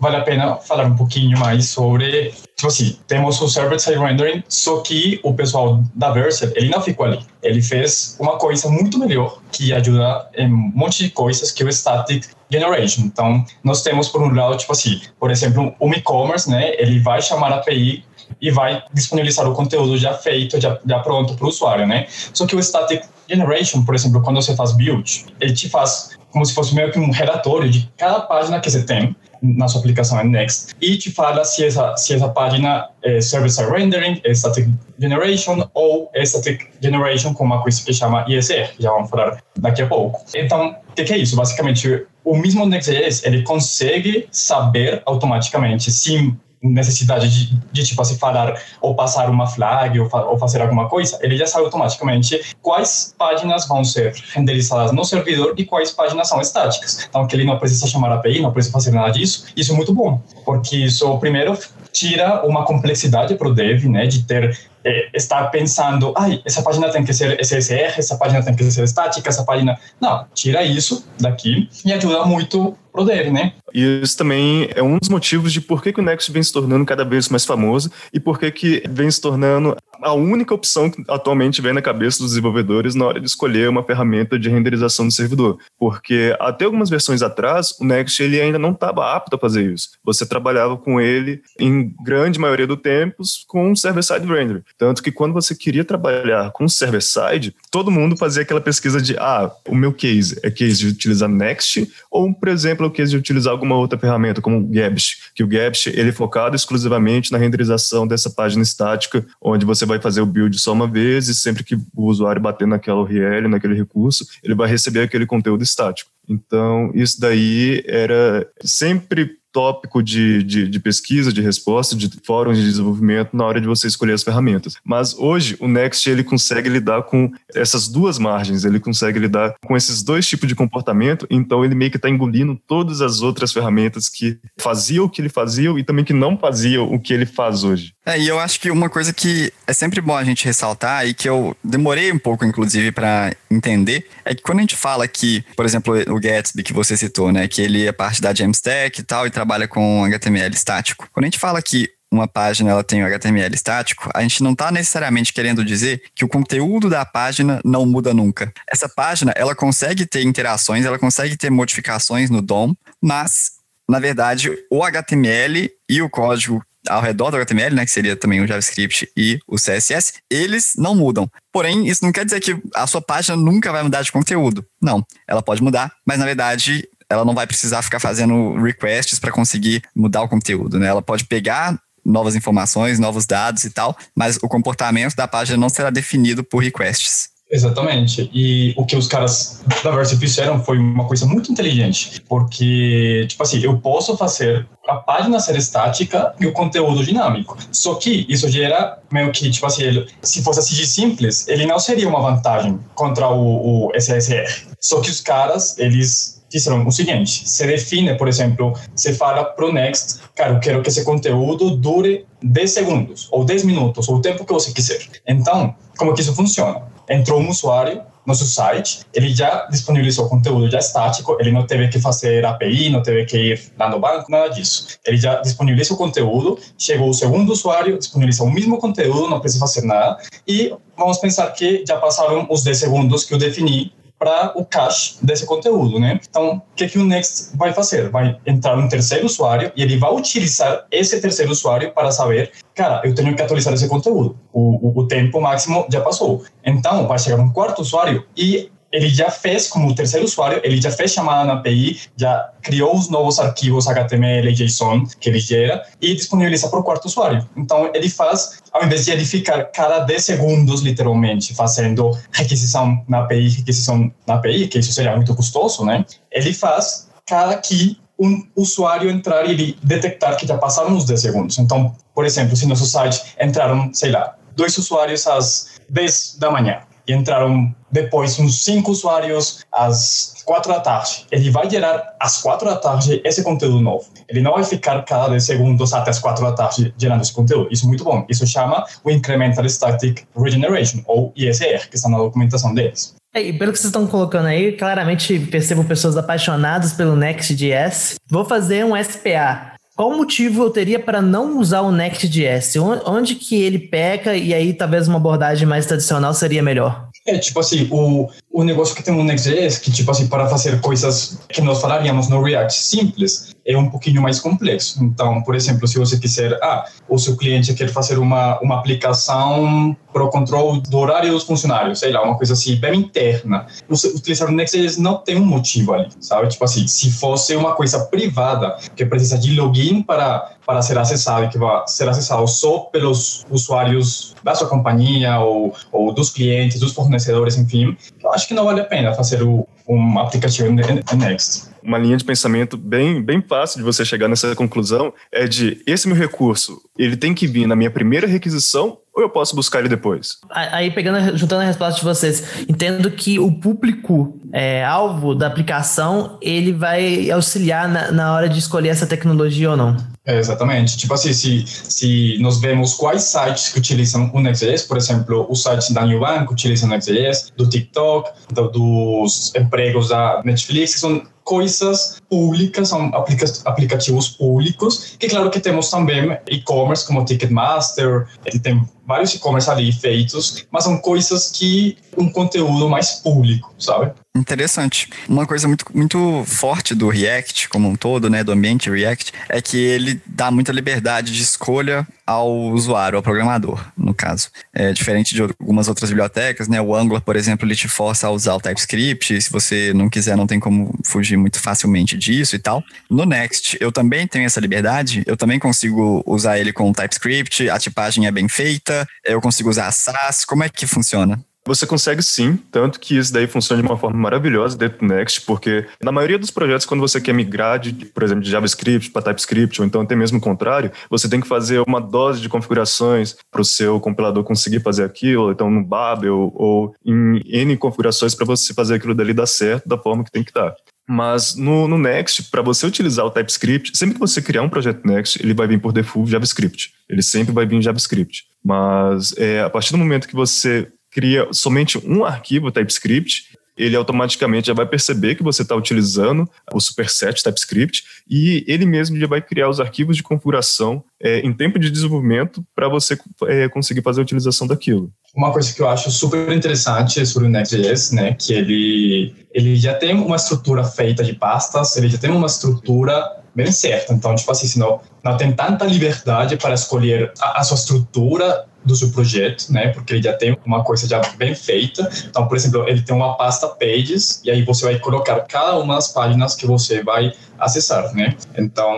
vale 0.00 0.16
a 0.16 0.22
pena 0.22 0.56
falar 0.56 0.86
um 0.86 0.96
pouquinho 0.96 1.38
mais 1.38 1.68
sobre 1.68 2.34
tipo 2.58 2.66
assim, 2.66 2.98
temos 3.06 3.40
o 3.40 3.48
server-side 3.48 4.00
rendering, 4.00 4.42
só 4.48 4.80
que 4.80 5.20
o 5.22 5.32
pessoal 5.32 5.80
da 5.94 6.10
Vercel, 6.10 6.50
ele 6.56 6.68
não 6.68 6.82
ficou 6.82 7.06
ali. 7.06 7.24
Ele 7.40 7.62
fez 7.62 8.16
uma 8.18 8.36
coisa 8.36 8.68
muito 8.68 8.98
melhor 8.98 9.40
que 9.52 9.72
ajuda 9.72 10.28
em 10.36 10.52
um 10.52 10.72
monte 10.74 11.04
de 11.04 11.10
coisas 11.10 11.52
que 11.52 11.62
é 11.62 11.66
o 11.66 11.72
static 11.72 12.26
generation. 12.50 13.02
Então, 13.02 13.44
nós 13.62 13.82
temos 13.82 14.08
por 14.08 14.20
um 14.22 14.34
lado, 14.34 14.56
tipo 14.56 14.72
assim, 14.72 15.00
por 15.20 15.30
exemplo, 15.30 15.72
o 15.78 15.94
e-commerce, 15.94 16.50
né, 16.50 16.72
ele 16.78 16.98
vai 16.98 17.22
chamar 17.22 17.52
a 17.52 17.56
API 17.58 18.04
e 18.40 18.50
vai 18.50 18.82
disponibilizar 18.92 19.48
o 19.48 19.54
conteúdo 19.54 19.96
já 19.96 20.14
feito, 20.14 20.60
já, 20.60 20.80
já 20.84 20.98
pronto 20.98 21.34
para 21.34 21.46
o 21.46 21.48
usuário, 21.48 21.86
né? 21.86 22.06
Só 22.08 22.44
que 22.44 22.56
o 22.56 22.62
static 22.62 23.04
generation, 23.28 23.84
por 23.84 23.94
exemplo, 23.94 24.20
quando 24.20 24.42
você 24.42 24.56
faz 24.56 24.72
build, 24.72 25.26
ele 25.40 25.54
te 25.54 25.68
faz 25.68 26.18
como 26.30 26.44
se 26.44 26.54
fosse 26.54 26.74
meio 26.74 26.90
que 26.90 26.98
um 26.98 27.10
relatório 27.10 27.70
de 27.70 27.90
cada 27.96 28.20
página 28.20 28.60
que 28.60 28.70
você 28.70 28.84
tem 28.84 29.16
na 29.42 29.68
sua 29.68 29.80
aplicação 29.80 30.22
Next 30.24 30.74
e 30.80 30.96
te 30.96 31.10
fala 31.10 31.44
se 31.44 31.64
essa, 31.64 31.96
se 31.96 32.14
essa 32.14 32.28
página 32.28 32.88
é 33.02 33.20
Server-Side 33.20 33.70
Rendering, 33.70 34.20
é 34.24 34.34
Static 34.34 34.68
Generation 34.98 35.68
ou 35.74 36.10
é 36.14 36.24
Static 36.24 36.66
Generation 36.80 37.34
com 37.34 37.44
uma 37.44 37.62
coisa 37.62 37.84
que 37.84 37.92
chama 37.92 38.24
ISR, 38.28 38.70
já 38.78 38.90
vamos 38.90 39.10
falar 39.10 39.42
daqui 39.56 39.82
a 39.82 39.86
pouco. 39.86 40.20
Então, 40.34 40.76
o 40.88 40.92
que, 40.94 41.04
que, 41.04 41.12
é 41.12 41.18
isso? 41.18 41.36
Basicamente, 41.36 42.06
o 42.24 42.36
mesmo 42.36 42.66
Next.js, 42.66 43.24
ele 43.24 43.42
consegue 43.42 44.28
saber 44.30 45.02
automaticamente 45.06 45.90
se 45.90 46.34
necessidade 46.62 47.28
de, 47.28 47.56
de 47.72 47.84
tipo 47.84 48.00
assim, 48.02 48.16
falar 48.18 48.60
ou 48.80 48.94
passar 48.94 49.30
uma 49.30 49.46
flag 49.46 49.98
ou, 50.00 50.08
fa 50.08 50.24
ou, 50.24 50.38
fazer 50.38 50.60
alguma 50.60 50.88
coisa, 50.88 51.18
ele 51.22 51.36
já 51.36 51.46
sabe 51.46 51.64
automaticamente 51.64 52.56
quais 52.60 53.14
páginas 53.16 53.66
vão 53.68 53.84
ser 53.84 54.14
renderizadas 54.34 54.92
no 54.92 55.04
servidor 55.04 55.54
e 55.56 55.64
quais 55.64 55.92
páginas 55.92 56.28
são 56.28 56.40
estáticas. 56.40 57.06
Então, 57.08 57.26
que 57.26 57.36
ele 57.36 57.44
não 57.44 57.58
precisa 57.58 57.86
chamar 57.86 58.12
API, 58.12 58.40
não 58.40 58.52
precisa 58.52 58.72
fazer 58.72 58.90
nada 58.90 59.10
disso. 59.10 59.46
Isso 59.56 59.72
é 59.72 59.76
muito 59.76 59.92
bom, 59.92 60.20
porque 60.44 60.76
isso, 60.76 61.16
primeiro, 61.18 61.56
tira 61.92 62.44
uma 62.46 62.64
complexidade 62.64 63.34
para 63.34 63.48
o 63.48 63.54
dev, 63.54 63.84
né, 63.86 64.06
de 64.06 64.22
ter 64.24 64.58
é, 64.84 65.08
estar 65.14 65.50
pensando, 65.50 66.14
ai, 66.16 66.40
essa 66.44 66.62
página 66.62 66.88
tem 66.88 67.04
que 67.04 67.12
ser 67.12 67.38
SSR, 67.40 67.98
essa 67.98 68.16
página 68.16 68.42
tem 68.42 68.54
que 68.54 68.64
ser 68.70 68.84
estática, 68.84 69.28
essa 69.28 69.44
página. 69.44 69.78
Não, 70.00 70.24
tira 70.34 70.62
isso 70.62 71.04
daqui 71.20 71.68
e 71.84 71.92
ajuda 71.92 72.24
muito 72.24 72.76
pro 72.92 73.04
dev, 73.04 73.32
né? 73.32 73.54
E 73.72 74.00
isso 74.02 74.16
também 74.16 74.68
é 74.74 74.82
um 74.82 74.98
dos 74.98 75.08
motivos 75.08 75.52
de 75.52 75.60
por 75.60 75.82
que, 75.82 75.92
que 75.92 76.00
o 76.00 76.04
Next 76.04 76.30
vem 76.32 76.42
se 76.42 76.52
tornando 76.52 76.84
cada 76.84 77.04
vez 77.04 77.28
mais 77.28 77.44
famoso 77.44 77.90
e 78.12 78.18
por 78.18 78.38
que, 78.38 78.50
que 78.50 78.82
vem 78.88 79.10
se 79.10 79.20
tornando 79.20 79.76
a 80.02 80.12
única 80.12 80.54
opção 80.54 80.90
que 80.90 81.02
atualmente 81.08 81.60
vem 81.60 81.72
na 81.72 81.82
cabeça 81.82 82.18
dos 82.18 82.30
desenvolvedores 82.30 82.94
na 82.94 83.06
hora 83.06 83.20
de 83.20 83.26
escolher 83.26 83.68
uma 83.68 83.82
ferramenta 83.82 84.38
de 84.38 84.48
renderização 84.48 85.06
do 85.06 85.12
servidor. 85.12 85.58
Porque 85.78 86.36
até 86.38 86.64
algumas 86.64 86.88
versões 86.88 87.22
atrás, 87.22 87.74
o 87.80 87.84
Next 87.84 88.22
ele 88.22 88.40
ainda 88.40 88.58
não 88.58 88.72
estava 88.72 89.14
apto 89.14 89.36
a 89.36 89.38
fazer 89.38 89.72
isso. 89.72 89.90
Você 90.04 90.24
trabalhava 90.26 90.76
com 90.76 91.00
ele, 91.00 91.42
em 91.58 91.92
grande 92.02 92.38
maioria 92.38 92.66
do 92.66 92.76
tempo, 92.76 93.22
com 93.46 93.74
server-side 93.74 94.26
rendering. 94.26 94.62
Tanto 94.76 95.02
que 95.02 95.12
quando 95.12 95.32
você 95.32 95.54
queria 95.54 95.84
trabalhar 95.84 96.50
com 96.52 96.68
server-side, 96.68 97.54
todo 97.70 97.90
mundo 97.90 98.16
fazia 98.16 98.42
aquela 98.42 98.60
pesquisa 98.60 99.00
de, 99.00 99.16
ah, 99.18 99.50
o 99.66 99.74
meu 99.74 99.92
case 99.92 100.38
é 100.42 100.50
case 100.50 100.78
de 100.78 100.86
utilizar 100.88 101.28
Next, 101.28 101.90
ou, 102.10 102.32
por 102.32 102.48
exemplo, 102.48 102.77
é 102.84 102.88
o 102.88 102.90
de 102.90 103.16
utilizar 103.16 103.52
alguma 103.52 103.76
outra 103.76 103.98
ferramenta, 103.98 104.40
como 104.40 104.58
o 104.58 104.68
Gabsh, 104.68 105.30
que 105.34 105.42
o 105.42 105.46
Gabsh 105.46 105.86
ele 105.88 106.10
é 106.10 106.12
focado 106.12 106.56
exclusivamente 106.56 107.32
na 107.32 107.38
renderização 107.38 108.06
dessa 108.06 108.30
página 108.30 108.62
estática, 108.62 109.24
onde 109.40 109.64
você 109.64 109.86
vai 109.86 110.00
fazer 110.00 110.20
o 110.20 110.26
build 110.26 110.58
só 110.58 110.72
uma 110.72 110.86
vez 110.86 111.28
e 111.28 111.34
sempre 111.34 111.64
que 111.64 111.74
o 111.74 112.06
usuário 112.06 112.40
bater 112.40 112.66
naquela 112.66 113.00
URL, 113.00 113.48
naquele 113.48 113.74
recurso, 113.74 114.26
ele 114.42 114.54
vai 114.54 114.68
receber 114.68 115.00
aquele 115.00 115.26
conteúdo 115.26 115.62
estático. 115.62 116.10
Então, 116.28 116.90
isso 116.94 117.18
daí 117.20 117.82
era 117.86 118.46
sempre 118.62 119.37
tópico 119.52 120.02
de, 120.02 120.42
de, 120.42 120.68
de, 120.68 120.80
pesquisa, 120.80 121.32
de 121.32 121.40
resposta, 121.40 121.96
de 121.96 122.10
fóruns 122.24 122.58
de 122.58 122.64
desenvolvimento 122.64 123.36
na 123.36 123.44
hora 123.44 123.60
de 123.60 123.66
você 123.66 123.86
escolher 123.86 124.12
as 124.12 124.22
ferramentas. 124.22 124.74
Mas 124.84 125.16
hoje 125.18 125.56
o 125.60 125.68
Next 125.68 126.08
ele 126.08 126.24
consegue 126.24 126.68
lidar 126.68 127.02
com 127.02 127.30
essas 127.54 127.88
duas 127.88 128.18
margens, 128.18 128.64
ele 128.64 128.80
consegue 128.80 129.18
lidar 129.18 129.54
com 129.64 129.76
esses 129.76 130.02
dois 130.02 130.26
tipos 130.26 130.48
de 130.48 130.54
comportamento, 130.54 131.26
então 131.30 131.64
ele 131.64 131.74
meio 131.74 131.90
que 131.90 131.96
está 131.96 132.08
engolindo 132.08 132.58
todas 132.66 133.00
as 133.00 133.20
outras 133.20 133.52
ferramentas 133.52 134.08
que 134.08 134.38
faziam 134.58 135.04
o 135.04 135.10
que 135.10 135.20
ele 135.20 135.28
fazia 135.28 135.70
e 135.78 135.84
também 135.84 136.04
que 136.04 136.12
não 136.12 136.36
faziam 136.36 136.92
o 136.92 137.00
que 137.00 137.12
ele 137.12 137.26
faz 137.26 137.64
hoje. 137.64 137.92
É, 138.08 138.18
e 138.18 138.26
eu 138.26 138.40
acho 138.40 138.58
que 138.58 138.70
uma 138.70 138.88
coisa 138.88 139.12
que 139.12 139.52
é 139.66 139.72
sempre 139.74 140.00
bom 140.00 140.16
a 140.16 140.24
gente 140.24 140.42
ressaltar 140.42 141.06
e 141.06 141.12
que 141.12 141.28
eu 141.28 141.54
demorei 141.62 142.10
um 142.10 142.18
pouco, 142.18 142.42
inclusive, 142.42 142.90
para 142.90 143.36
entender, 143.50 144.08
é 144.24 144.34
que 144.34 144.40
quando 144.40 144.60
a 144.60 144.62
gente 144.62 144.76
fala 144.76 145.06
que, 145.06 145.44
por 145.54 145.66
exemplo, 145.66 145.94
o 146.10 146.18
Gatsby 146.18 146.62
que 146.62 146.72
você 146.72 146.96
citou, 146.96 147.30
né, 147.30 147.46
que 147.46 147.60
ele 147.60 147.86
é 147.86 147.92
parte 147.92 148.22
da 148.22 148.32
Jamstack 148.32 148.98
e 148.98 149.04
tal, 149.04 149.26
e 149.26 149.30
trabalha 149.30 149.68
com 149.68 150.02
HTML 150.06 150.54
estático. 150.54 151.06
Quando 151.12 151.24
a 151.24 151.26
gente 151.26 151.38
fala 151.38 151.60
que 151.60 151.86
uma 152.10 152.26
página 152.26 152.70
ela 152.70 152.82
tem 152.82 153.02
o 153.02 153.06
HTML 153.06 153.54
estático, 153.54 154.08
a 154.14 154.22
gente 154.22 154.42
não 154.42 154.52
está 154.52 154.72
necessariamente 154.72 155.30
querendo 155.30 155.62
dizer 155.62 156.02
que 156.14 156.24
o 156.24 156.28
conteúdo 156.28 156.88
da 156.88 157.04
página 157.04 157.60
não 157.62 157.84
muda 157.84 158.14
nunca. 158.14 158.50
Essa 158.66 158.88
página 158.88 159.34
ela 159.36 159.54
consegue 159.54 160.06
ter 160.06 160.22
interações, 160.22 160.86
ela 160.86 160.98
consegue 160.98 161.36
ter 161.36 161.50
modificações 161.50 162.30
no 162.30 162.40
DOM, 162.40 162.72
mas 163.02 163.58
na 163.86 163.98
verdade 163.98 164.50
o 164.70 164.82
HTML 164.82 165.70
e 165.86 166.00
o 166.00 166.08
código 166.08 166.64
ao 166.88 167.00
redor 167.00 167.30
do 167.30 167.36
HTML, 167.36 167.74
né, 167.74 167.84
que 167.84 167.90
seria 167.90 168.16
também 168.16 168.40
o 168.40 168.46
JavaScript 168.46 169.10
e 169.16 169.38
o 169.46 169.56
CSS, 169.56 170.14
eles 170.30 170.72
não 170.76 170.94
mudam. 170.94 171.30
Porém, 171.52 171.86
isso 171.86 172.04
não 172.04 172.12
quer 172.12 172.24
dizer 172.24 172.40
que 172.40 172.56
a 172.74 172.86
sua 172.86 173.00
página 173.00 173.36
nunca 173.36 173.70
vai 173.72 173.82
mudar 173.82 174.02
de 174.02 174.12
conteúdo. 174.12 174.64
Não, 174.80 175.04
ela 175.26 175.42
pode 175.42 175.62
mudar, 175.62 175.92
mas 176.06 176.18
na 176.18 176.24
verdade 176.24 176.88
ela 177.10 177.24
não 177.24 177.34
vai 177.34 177.46
precisar 177.46 177.82
ficar 177.82 178.00
fazendo 178.00 178.54
requests 178.60 179.18
para 179.18 179.32
conseguir 179.32 179.82
mudar 179.96 180.22
o 180.22 180.28
conteúdo, 180.28 180.78
né? 180.78 180.88
Ela 180.88 181.00
pode 181.00 181.24
pegar 181.24 181.78
novas 182.04 182.34
informações, 182.34 182.98
novos 182.98 183.26
dados 183.26 183.64
e 183.64 183.70
tal, 183.70 183.96
mas 184.14 184.38
o 184.42 184.48
comportamento 184.48 185.14
da 185.14 185.28
página 185.28 185.56
não 185.56 185.68
será 185.68 185.90
definido 185.90 186.42
por 186.44 186.62
requests. 186.62 187.30
Exatamente. 187.50 188.30
E 188.32 188.74
o 188.76 188.84
que 188.84 188.96
os 188.96 189.06
caras 189.06 189.62
da 189.82 189.90
Verse 189.90 190.16
fizeram 190.16 190.62
foi 190.62 190.78
uma 190.78 191.06
coisa 191.06 191.24
muito 191.26 191.50
inteligente, 191.50 192.22
porque, 192.28 193.26
tipo 193.28 193.42
assim, 193.42 193.60
eu 193.62 193.78
posso 193.78 194.16
fazer 194.16 194.66
a 194.86 194.96
página 194.96 195.40
ser 195.40 195.56
estática 195.56 196.34
e 196.38 196.46
o 196.46 196.52
conteúdo 196.52 197.04
dinâmico. 197.04 197.56
Só 197.72 197.94
que 197.94 198.26
isso 198.28 198.48
gera 198.48 198.98
meio 199.10 199.32
que, 199.32 199.50
tipo 199.50 199.66
assim, 199.66 199.82
ele, 199.82 200.06
se 200.22 200.42
fosse 200.42 200.60
assim 200.60 200.74
de 200.74 200.86
simples, 200.86 201.48
ele 201.48 201.66
não 201.66 201.78
seria 201.78 202.08
uma 202.08 202.20
vantagem 202.20 202.78
contra 202.94 203.28
o, 203.28 203.88
o 203.88 203.92
SSR. 203.94 204.66
Só 204.80 205.00
que 205.00 205.10
os 205.10 205.20
caras, 205.20 205.78
eles 205.78 206.38
fizeram 206.50 206.86
o 206.86 206.92
seguinte: 206.92 207.48
você 207.48 207.66
define, 207.66 208.14
por 208.16 208.28
exemplo, 208.28 208.74
você 208.94 209.14
fala 209.14 209.44
pro 209.44 209.72
Next, 209.72 210.20
cara, 210.34 210.52
eu 210.52 210.60
quero 210.60 210.82
que 210.82 210.88
esse 210.88 211.04
conteúdo 211.04 211.76
dure 211.76 212.26
10 212.42 212.70
segundos, 212.70 213.28
ou 213.30 213.44
10 213.44 213.64
minutos, 213.64 214.08
ou 214.08 214.16
o 214.16 214.20
tempo 214.20 214.44
que 214.44 214.52
você 214.52 214.72
quiser. 214.72 215.00
Então, 215.26 215.74
como 215.96 216.14
que 216.14 216.20
isso 216.20 216.34
funciona? 216.34 216.82
Entrou 217.08 217.40
um 217.40 217.48
usuário 217.48 218.02
no 218.28 218.34
seu 218.34 218.46
site, 218.46 219.00
ele 219.14 219.34
já 219.34 219.66
disponibilizou 219.70 220.28
conteúdo 220.28 220.70
já 220.70 220.78
estático, 220.78 221.38
ele 221.40 221.50
não 221.50 221.66
teve 221.66 221.88
que 221.88 221.98
fazer 221.98 222.44
API, 222.44 222.90
não 222.90 223.02
teve 223.02 223.24
que 223.24 223.38
ir 223.38 223.72
lá 223.78 223.88
no 223.88 223.98
banco, 223.98 224.30
nada 224.30 224.48
disso. 224.48 224.98
Ele 225.06 225.16
já 225.16 225.40
disponibiliza 225.40 225.94
o 225.94 225.96
conteúdo, 225.96 226.58
chegou 226.76 227.08
o 227.08 227.14
segundo 227.14 227.50
usuário, 227.50 227.98
disponibiliza 227.98 228.44
o 228.44 228.50
mesmo 228.50 228.76
conteúdo, 228.76 229.30
não 229.30 229.40
precisa 229.40 229.64
fazer 229.64 229.86
nada, 229.86 230.18
e 230.46 230.74
vamos 230.94 231.16
pensar 231.16 231.50
que 231.52 231.82
já 231.88 231.96
passaram 231.96 232.46
os 232.50 232.62
10 232.62 232.76
segundos 232.76 233.24
que 233.24 233.32
eu 233.32 233.38
defini 233.38 233.94
para 234.18 234.52
o 234.58 234.64
cache 234.64 235.16
desse 235.22 235.46
conteúdo, 235.46 236.00
né? 236.00 236.20
Então, 236.28 236.56
o 236.56 236.74
que, 236.74 236.88
que 236.88 236.98
o 236.98 237.04
Next 237.04 237.56
vai 237.56 237.72
fazer? 237.72 238.10
Vai 238.10 238.36
entrar 238.44 238.76
um 238.76 238.88
terceiro 238.88 239.26
usuário 239.26 239.72
e 239.76 239.82
ele 239.82 239.96
vai 239.96 240.12
utilizar 240.12 240.86
esse 240.90 241.20
terceiro 241.20 241.52
usuário 241.52 241.92
para 241.92 242.10
saber, 242.10 242.50
cara, 242.74 243.00
eu 243.04 243.14
tenho 243.14 243.34
que 243.36 243.42
atualizar 243.42 243.72
esse 243.74 243.88
conteúdo. 243.88 244.36
O, 244.52 244.88
o, 244.88 245.00
o 245.00 245.06
tempo 245.06 245.40
máximo 245.40 245.86
já 245.90 246.00
passou. 246.00 246.44
Então, 246.64 247.06
vai 247.06 247.18
chegar 247.18 247.40
um 247.40 247.50
quarto 247.50 247.80
usuário 247.80 248.26
e 248.36 248.70
ele 248.90 249.08
já 249.08 249.30
fez, 249.30 249.68
como 249.68 249.94
terceiro 249.94 250.24
usuário, 250.24 250.60
ele 250.64 250.80
já 250.80 250.90
fez 250.90 251.12
chamada 251.12 251.44
na 251.44 251.54
API, 251.54 252.00
já 252.16 252.50
criou 252.62 252.96
os 252.96 253.08
novos 253.10 253.38
arquivos 253.38 253.86
HTML 253.86 254.48
e 254.48 254.54
JSON 254.54 255.06
que 255.20 255.28
ele 255.28 255.38
gera 255.38 255.82
e 256.00 256.14
disponibiliza 256.14 256.68
para 256.68 256.78
o 256.78 256.82
quarto 256.82 257.04
usuário. 257.04 257.46
Então, 257.56 257.90
ele 257.94 258.08
faz, 258.08 258.60
ao 258.72 258.84
invés 258.84 259.04
de 259.04 259.12
ele 259.12 259.24
ficar 259.24 259.64
cada 259.66 260.00
10 260.00 260.24
segundos, 260.24 260.80
literalmente, 260.80 261.54
fazendo 261.54 262.16
requisição 262.32 263.02
na 263.06 263.20
API, 263.20 263.48
requisição 263.48 264.10
na 264.26 264.34
API, 264.34 264.68
que 264.68 264.78
isso 264.78 264.92
seria 264.92 265.14
muito 265.14 265.34
custoso, 265.34 265.84
né? 265.84 266.04
Ele 266.30 266.52
faz 266.54 267.08
cada 267.26 267.56
que 267.56 268.00
um 268.18 268.42
usuário 268.56 269.10
entrar 269.10 269.48
e 269.48 269.76
detectar 269.82 270.36
que 270.36 270.46
já 270.46 270.56
passaram 270.56 270.96
os 270.96 271.04
10 271.04 271.20
segundos. 271.20 271.58
Então, 271.58 271.94
por 272.14 272.24
exemplo, 272.24 272.56
se 272.56 272.64
no 272.64 272.70
nosso 272.70 272.86
site 272.86 273.22
entraram, 273.40 273.90
sei 273.92 274.10
lá, 274.10 274.34
dois 274.56 274.76
usuários 274.76 275.26
às 275.26 275.78
10 275.88 276.38
da 276.40 276.50
manhã 276.50 276.80
e 277.08 277.14
entraram 277.14 277.74
depois 277.90 278.38
uns 278.38 278.62
cinco 278.62 278.92
usuários 278.92 279.64
às 279.72 280.34
quatro 280.44 280.72
da 280.72 280.80
tarde. 280.80 281.26
Ele 281.32 281.50
vai 281.50 281.68
gerar 281.68 282.14
às 282.20 282.40
quatro 282.40 282.68
da 282.68 282.76
tarde 282.76 283.20
esse 283.24 283.42
conteúdo 283.42 283.80
novo. 283.80 284.06
Ele 284.28 284.42
não 284.42 284.52
vai 284.52 284.64
ficar 284.64 285.02
cada 285.04 285.28
10 285.28 285.42
segundos 285.42 285.92
até 285.92 286.10
as 286.10 286.18
quatro 286.18 286.44
da 286.44 286.52
tarde 286.52 286.94
gerando 286.98 287.22
esse 287.22 287.32
conteúdo. 287.32 287.68
Isso 287.70 287.84
é 287.84 287.88
muito 287.88 288.04
bom. 288.04 288.26
Isso 288.28 288.46
chama 288.46 288.84
o 289.02 289.10
Incremental 289.10 289.68
Static 289.68 290.26
Regeneration, 290.36 291.02
ou 291.06 291.32
ISR, 291.34 291.88
que 291.88 291.96
está 291.96 292.08
na 292.08 292.18
documentação 292.18 292.74
deles. 292.74 293.14
É, 293.34 293.42
e 293.42 293.52
pelo 293.52 293.72
que 293.72 293.78
vocês 293.78 293.88
estão 293.88 294.06
colocando 294.06 294.46
aí, 294.46 294.72
claramente 294.72 295.38
percebo 295.38 295.84
pessoas 295.84 296.16
apaixonadas 296.16 296.92
pelo 296.92 297.14
Next.js. 297.14 298.16
Vou 298.30 298.44
fazer 298.44 298.84
um 298.84 298.96
SPA. 299.02 299.77
Qual 299.98 300.16
motivo 300.16 300.62
eu 300.62 300.70
teria 300.70 301.00
para 301.00 301.20
não 301.20 301.58
usar 301.58 301.80
o 301.80 301.90
Next.js? 301.90 302.76
Onde 303.04 303.34
que 303.34 303.60
ele 303.60 303.80
peca 303.80 304.36
e 304.36 304.54
aí 304.54 304.72
talvez 304.72 305.08
uma 305.08 305.16
abordagem 305.16 305.66
mais 305.66 305.86
tradicional 305.86 306.32
seria 306.32 306.62
melhor? 306.62 307.08
É, 307.26 307.36
tipo 307.36 307.58
assim, 307.58 307.88
o, 307.90 308.28
o 308.48 308.62
negócio 308.62 308.94
que 308.94 309.02
tem 309.02 309.12
no 309.12 309.24
Next.js, 309.24 309.78
que 309.78 309.90
tipo 309.90 310.08
assim, 310.08 310.28
para 310.28 310.46
fazer 310.46 310.80
coisas 310.80 311.40
que 311.48 311.60
nós 311.60 311.80
falaríamos 311.80 312.28
no 312.28 312.40
React 312.40 312.78
simples, 312.78 313.56
é 313.68 313.76
um 313.76 313.90
pouquinho 313.90 314.22
mais 314.22 314.40
complexo. 314.40 315.04
Então, 315.04 315.42
por 315.42 315.54
exemplo, 315.54 315.86
se 315.86 315.98
você 315.98 316.18
quiser, 316.18 316.58
ah, 316.62 316.86
o 317.06 317.18
seu 317.18 317.36
cliente 317.36 317.74
quer 317.74 317.90
fazer 317.90 318.18
uma, 318.18 318.58
uma 318.60 318.78
aplicação 318.78 319.94
para 320.10 320.24
o 320.24 320.30
controle 320.30 320.80
do 320.80 320.96
horário 320.96 321.30
dos 321.30 321.44
funcionários, 321.44 321.98
sei 321.98 322.10
lá, 322.10 322.22
uma 322.22 322.34
coisa 322.34 322.54
assim, 322.54 322.76
bem 322.76 323.00
interna. 323.00 323.66
Você 323.86 324.08
utilizar 324.08 324.48
o 324.48 324.52
Next.js 324.52 324.96
não 324.96 325.18
tem 325.18 325.36
um 325.36 325.44
motivo 325.44 325.92
ali, 325.92 326.08
sabe? 326.18 326.48
Tipo 326.48 326.64
assim, 326.64 326.88
se 326.88 327.10
fosse 327.10 327.54
uma 327.54 327.74
coisa 327.74 328.06
privada, 328.06 328.78
que 328.96 329.04
precisa 329.04 329.36
de 329.36 329.54
login 329.54 330.02
para, 330.02 330.52
para 330.64 330.80
ser 330.80 330.96
acessado, 330.96 331.50
que 331.50 331.58
vai 331.58 331.82
ser 331.86 332.08
acessado 332.08 332.48
só 332.48 332.78
pelos 332.78 333.44
usuários 333.50 334.34
da 334.42 334.54
sua 334.54 334.66
companhia 334.66 335.40
ou, 335.40 335.74
ou 335.92 336.10
dos 336.10 336.30
clientes, 336.30 336.80
dos 336.80 336.94
fornecedores, 336.94 337.58
enfim, 337.58 337.94
eu 338.24 338.32
acho 338.32 338.48
que 338.48 338.54
não 338.54 338.64
vale 338.64 338.80
a 338.80 338.84
pena 338.84 339.12
fazer 339.12 339.42
o, 339.42 339.68
um 339.88 340.18
aplicativo 340.18 340.70
Next 340.70 341.68
uma 341.88 341.98
linha 341.98 342.16
de 342.16 342.24
pensamento 342.24 342.76
bem, 342.76 343.22
bem 343.22 343.40
fácil 343.40 343.78
de 343.78 343.84
você 343.84 344.04
chegar 344.04 344.28
nessa 344.28 344.54
conclusão 344.54 345.12
é 345.32 345.46
de 345.46 345.82
esse 345.86 346.06
meu 346.06 346.16
recurso, 346.16 346.82
ele 346.98 347.16
tem 347.16 347.34
que 347.34 347.46
vir 347.46 347.66
na 347.66 347.74
minha 347.74 347.90
primeira 347.90 348.26
requisição 348.26 348.98
ou 349.18 349.22
eu 349.22 349.28
posso 349.28 349.56
buscar 349.56 349.80
ele 349.80 349.88
depois? 349.88 350.38
Aí, 350.48 350.92
pegando, 350.92 351.36
juntando 351.36 351.62
a 351.62 351.64
resposta 351.64 351.98
de 351.98 352.04
vocês, 352.04 352.64
entendo 352.68 353.10
que 353.10 353.36
o 353.40 353.50
público 353.50 354.38
é, 354.52 354.84
alvo 354.84 355.34
da 355.34 355.48
aplicação, 355.48 356.38
ele 356.40 356.72
vai 356.72 357.28
auxiliar 357.28 357.88
na, 357.88 358.12
na 358.12 358.32
hora 358.32 358.48
de 358.48 358.60
escolher 358.60 358.90
essa 358.90 359.08
tecnologia 359.08 359.72
ou 359.72 359.76
não. 359.76 359.96
É, 360.24 360.38
exatamente. 360.38 360.96
Tipo 360.96 361.14
assim, 361.14 361.32
se, 361.32 361.64
se 361.66 362.38
nós 362.38 362.60
vemos 362.60 362.94
quais 362.94 363.22
sites 363.22 363.72
que 363.72 363.78
utilizam 363.80 364.30
o 364.32 364.40
Next.js, 364.40 364.82
por 364.82 364.96
exemplo, 364.96 365.46
o 365.50 365.56
site 365.56 365.92
da 365.92 366.06
New 366.06 366.20
Bank 366.20 366.52
utiliza 366.52 366.86
o 366.86 366.88
Next.js, 366.88 367.52
do 367.56 367.68
TikTok, 367.68 368.30
do, 368.52 368.68
dos 368.68 369.52
empregos 369.56 370.10
da 370.10 370.42
Netflix, 370.44 370.94
que 370.94 371.00
são 371.00 371.22
coisas 371.48 372.20
públicas, 372.28 372.90
são 372.90 373.06
aplica 373.14 373.46
aplicativos 373.64 374.28
públicos, 374.28 375.16
que 375.18 375.28
claro 375.28 375.50
que 375.50 375.58
temos 375.58 375.88
também 375.88 376.38
e-commerce 376.46 377.06
como 377.06 377.24
Ticketmaster, 377.24 378.26
tem 378.62 378.86
vários 379.06 379.32
e-commerce 379.32 379.70
ali 379.70 379.90
feitos, 379.90 380.66
mas 380.70 380.84
são 380.84 380.98
coisas 380.98 381.50
que 381.50 381.96
um 382.18 382.30
conteúdo 382.30 382.86
mais 382.90 383.12
público, 383.12 383.72
sabe? 383.78 384.12
Interessante. 384.38 385.10
Uma 385.28 385.46
coisa 385.46 385.66
muito, 385.66 385.84
muito 385.92 386.44
forte 386.46 386.94
do 386.94 387.08
React 387.08 387.68
como 387.68 387.88
um 387.88 387.96
todo, 387.96 388.30
né, 388.30 388.44
do 388.44 388.52
ambiente 388.52 388.88
React, 388.88 389.32
é 389.48 389.60
que 389.60 389.76
ele 389.76 390.20
dá 390.24 390.50
muita 390.50 390.70
liberdade 390.72 391.32
de 391.32 391.42
escolha 391.42 392.06
ao 392.24 392.48
usuário, 392.72 393.16
ao 393.16 393.22
programador, 393.22 393.84
no 393.96 394.14
caso. 394.14 394.50
É 394.72 394.92
diferente 394.92 395.34
de 395.34 395.42
algumas 395.42 395.88
outras 395.88 396.10
bibliotecas, 396.10 396.68
né? 396.68 396.80
O 396.80 396.94
Angular, 396.94 397.22
por 397.22 397.36
exemplo, 397.36 397.66
ele 397.66 397.74
te 397.74 397.88
força 397.88 398.26
a 398.26 398.30
usar 398.30 398.54
o 398.54 398.60
TypeScript. 398.60 399.40
Se 399.40 399.50
você 399.50 399.92
não 399.94 400.08
quiser, 400.08 400.36
não 400.36 400.46
tem 400.46 400.60
como 400.60 400.96
fugir 401.04 401.36
muito 401.36 401.58
facilmente 401.58 402.16
disso 402.16 402.54
e 402.54 402.58
tal. 402.58 402.84
No 403.10 403.24
Next, 403.24 403.76
eu 403.80 403.90
também 403.90 404.26
tenho 404.26 404.44
essa 404.44 404.60
liberdade. 404.60 405.24
Eu 405.26 405.36
também 405.36 405.58
consigo 405.58 406.22
usar 406.26 406.58
ele 406.58 406.72
com 406.72 406.90
o 406.90 406.92
TypeScript. 406.92 407.70
A 407.70 407.78
tipagem 407.78 408.26
é 408.26 408.30
bem 408.30 408.46
feita. 408.46 409.08
Eu 409.24 409.40
consigo 409.40 409.70
usar 409.70 409.90
SAS. 409.90 410.44
Como 410.44 410.62
é 410.62 410.68
que 410.68 410.86
funciona? 410.86 411.42
Você 411.68 411.86
consegue 411.86 412.22
sim, 412.22 412.56
tanto 412.72 412.98
que 412.98 413.18
isso 413.18 413.30
daí 413.30 413.46
funciona 413.46 413.82
de 413.82 413.86
uma 413.86 413.98
forma 413.98 414.18
maravilhosa 414.18 414.74
dentro 414.76 415.00
do 415.00 415.14
Next, 415.14 415.42
porque 415.42 415.86
na 416.02 416.10
maioria 416.10 416.38
dos 416.38 416.50
projetos, 416.50 416.86
quando 416.86 417.02
você 417.02 417.20
quer 417.20 417.34
migrar, 417.34 417.78
de, 417.78 417.92
por 417.92 418.22
exemplo, 418.22 418.42
de 418.42 418.50
JavaScript 418.50 419.10
para 419.10 419.20
TypeScript, 419.20 419.78
ou 419.78 419.86
então 419.86 420.00
até 420.00 420.16
mesmo 420.16 420.38
o 420.38 420.40
contrário, 420.40 420.90
você 421.10 421.28
tem 421.28 421.42
que 421.42 421.46
fazer 421.46 421.80
uma 421.86 422.00
dose 422.00 422.40
de 422.40 422.48
configurações 422.48 423.36
para 423.50 423.60
o 423.60 423.64
seu 423.64 424.00
compilador 424.00 424.42
conseguir 424.44 424.80
fazer 424.80 425.04
aquilo, 425.04 425.52
então 425.52 425.70
no 425.70 425.84
Babel, 425.84 426.50
ou 426.54 426.94
em 427.04 427.42
N 427.44 427.76
configurações 427.76 428.34
para 428.34 428.46
você 428.46 428.72
fazer 428.72 428.94
aquilo 428.94 429.14
dali 429.14 429.34
dar 429.34 429.46
certo 429.46 429.86
da 429.86 429.98
forma 429.98 430.24
que 430.24 430.32
tem 430.32 430.42
que 430.42 430.52
dar. 430.52 430.74
Mas 431.06 431.54
no, 431.54 431.86
no 431.86 431.96
Next, 431.98 432.44
para 432.44 432.60
você 432.60 432.86
utilizar 432.86 433.24
o 433.24 433.30
TypeScript, 433.30 433.96
sempre 433.96 434.14
que 434.14 434.20
você 434.20 434.42
criar 434.42 434.62
um 434.62 434.68
projeto 434.68 435.06
Next, 435.06 435.42
ele 435.42 435.54
vai 435.54 435.66
vir 435.66 435.80
por 435.80 435.92
default 435.92 436.30
JavaScript. 436.30 436.92
Ele 437.08 437.22
sempre 437.22 437.52
vai 437.52 437.64
vir 437.64 437.76
em 437.76 437.82
JavaScript. 437.82 438.44
Mas 438.62 439.32
é, 439.38 439.62
a 439.62 439.70
partir 439.70 439.92
do 439.92 439.98
momento 439.98 440.28
que 440.28 440.34
você 440.34 440.88
cria 441.10 441.48
somente 441.52 441.98
um 441.98 442.24
arquivo 442.24 442.70
TypeScript, 442.70 443.58
ele 443.78 443.94
automaticamente 443.94 444.66
já 444.66 444.74
vai 444.74 444.84
perceber 444.84 445.36
que 445.36 445.42
você 445.42 445.62
está 445.62 445.76
utilizando 445.76 446.50
o 446.72 446.80
superset 446.80 447.42
TypeScript 447.42 448.02
e 448.28 448.64
ele 448.66 448.84
mesmo 448.84 449.16
já 449.16 449.26
vai 449.26 449.40
criar 449.40 449.68
os 449.68 449.78
arquivos 449.78 450.16
de 450.16 450.22
configuração 450.22 451.02
é, 451.22 451.38
em 451.40 451.52
tempo 451.52 451.78
de 451.78 451.90
desenvolvimento 451.90 452.64
para 452.74 452.88
você 452.88 453.16
é, 453.46 453.68
conseguir 453.68 454.02
fazer 454.02 454.20
a 454.20 454.24
utilização 454.24 454.66
daquilo. 454.66 455.12
Uma 455.34 455.52
coisa 455.52 455.72
que 455.72 455.80
eu 455.80 455.88
acho 455.88 456.10
super 456.10 456.50
interessante 456.50 457.24
sobre 457.24 457.46
o 457.48 457.50
Next.js, 457.50 458.10
né, 458.10 458.34
que 458.34 458.52
ele, 458.52 459.34
ele 459.52 459.76
já 459.76 459.94
tem 459.94 460.14
uma 460.14 460.36
estrutura 460.36 460.82
feita 460.82 461.22
de 461.22 461.34
pastas, 461.34 461.96
ele 461.96 462.08
já 462.08 462.18
tem 462.18 462.30
uma 462.30 462.46
estrutura 462.46 463.38
bem 463.58 463.72
certa. 463.72 464.12
Então, 464.14 464.32
tipo 464.36 464.50
assim, 464.52 464.78
não, 464.78 465.00
não 465.24 465.36
tem 465.36 465.50
tanta 465.52 465.84
liberdade 465.84 466.56
para 466.56 466.74
escolher 466.74 467.32
a, 467.40 467.60
a 467.60 467.64
sua 467.64 467.74
estrutura 467.74 468.66
do 468.84 468.94
seu 468.94 469.10
projeto, 469.10 469.66
né? 469.70 469.88
Porque 469.88 470.14
ele 470.14 470.22
já 470.22 470.32
tem 470.32 470.56
uma 470.64 470.84
coisa 470.84 471.08
já 471.08 471.20
bem 471.36 471.56
feita. 471.56 472.08
Então, 472.26 472.46
por 472.46 472.56
exemplo, 472.56 472.88
ele 472.88 473.02
tem 473.02 473.14
uma 473.14 473.36
pasta 473.36 473.66
pages 473.66 474.40
e 474.44 474.50
aí 474.50 474.62
você 474.62 474.84
vai 474.84 474.98
colocar 475.00 475.40
cada 475.40 475.76
uma 475.76 475.96
das 475.96 476.08
páginas 476.08 476.54
que 476.54 476.66
você 476.66 477.02
vai 477.02 477.32
acessar, 477.58 478.14
né? 478.14 478.36
Então, 478.56 478.96